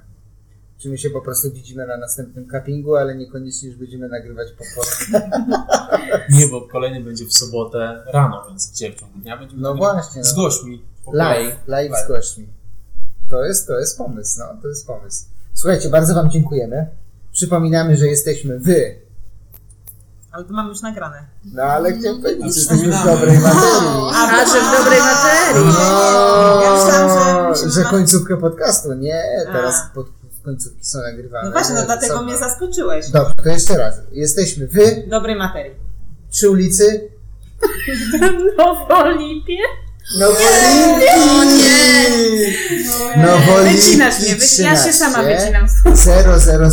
[0.77, 4.63] Czy my się po prostu widzimy na następnym cuppingu, ale niekoniecznie już będziemy nagrywać po
[4.75, 5.11] prostu.
[6.37, 10.23] Nie, bo kolejny będzie w sobotę rano, więc gdzie w ciągu dnia będziemy No właśnie,
[10.23, 10.43] z no.
[10.43, 10.85] gośćmi.
[11.05, 11.45] Kolei.
[11.45, 12.47] Live, live z gośćmi.
[13.29, 15.25] To jest, to jest pomysł, no, to jest pomysł.
[15.53, 16.87] Słuchajcie, bardzo Wam dziękujemy.
[17.31, 18.95] Przypominamy, że jesteśmy wy.
[20.31, 21.25] Ale to mam już nagrane.
[21.53, 23.89] No ale chciałem powiedzieć, że jesteśmy w dobrej materii.
[24.13, 25.65] A, że w dobrej materii.
[25.65, 28.93] No, Ja myślałam, że że końcówkę podcastu.
[28.93, 29.95] Nie, teraz A.
[29.95, 30.07] pod,
[30.45, 31.45] końcówki są nagrywane.
[31.45, 33.09] No właśnie, no Nie, dlatego są- mnie zaskoczyłeś.
[33.09, 33.95] Dobrze, to jeszcze raz.
[34.11, 35.75] Jesteśmy wy dobrej materii.
[36.31, 37.09] przy ulicy
[38.57, 39.57] Nowoolipie?
[40.19, 41.65] Nowolipki!
[43.17, 44.45] Nowolipki Wycinasz mnie, wy...
[44.63, 45.67] ja się sama 13 wycinam.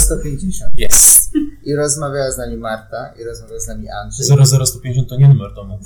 [0.09, 0.73] 00150.
[0.79, 1.31] Jest.
[1.64, 4.27] I rozmawiała z nami Marta, i rozmawiał z nami Andrzej.
[4.47, 5.79] 00150 to nie numer domu.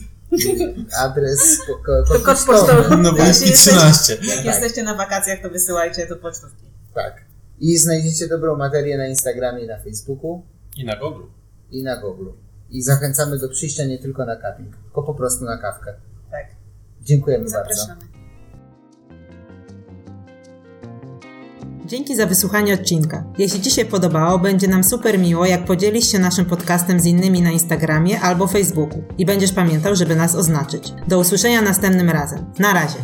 [0.99, 2.97] Adres ko- ko- To kod pocztowy.
[2.97, 4.13] No bo Ja jest się i 13.
[4.23, 4.45] Jak Tak.
[4.45, 6.65] jesteście na wakacjach, to wysyłajcie do pocztówki.
[6.95, 7.15] Tak.
[7.61, 10.43] I znajdziecie dobrą materię na Instagramie i na Facebooku
[10.77, 11.23] I na Google.
[11.71, 12.29] i na Google.
[12.71, 15.95] I zachęcamy do przyjścia nie tylko na cupping, tylko po prostu na kawkę.
[16.31, 16.47] Tak.
[17.03, 17.75] Dziękujemy bardzo.
[17.75, 18.01] Zapraszamy.
[21.87, 23.25] Dzięki za wysłuchanie odcinka.
[23.39, 27.43] Jeśli Ci się podobało, będzie nam super miło, jak podzielisz się naszym podcastem z innymi
[27.43, 30.93] na Instagramie albo Facebooku i będziesz pamiętał, żeby nas oznaczyć.
[31.09, 32.45] Do usłyszenia następnym razem.
[32.59, 32.99] Na razie.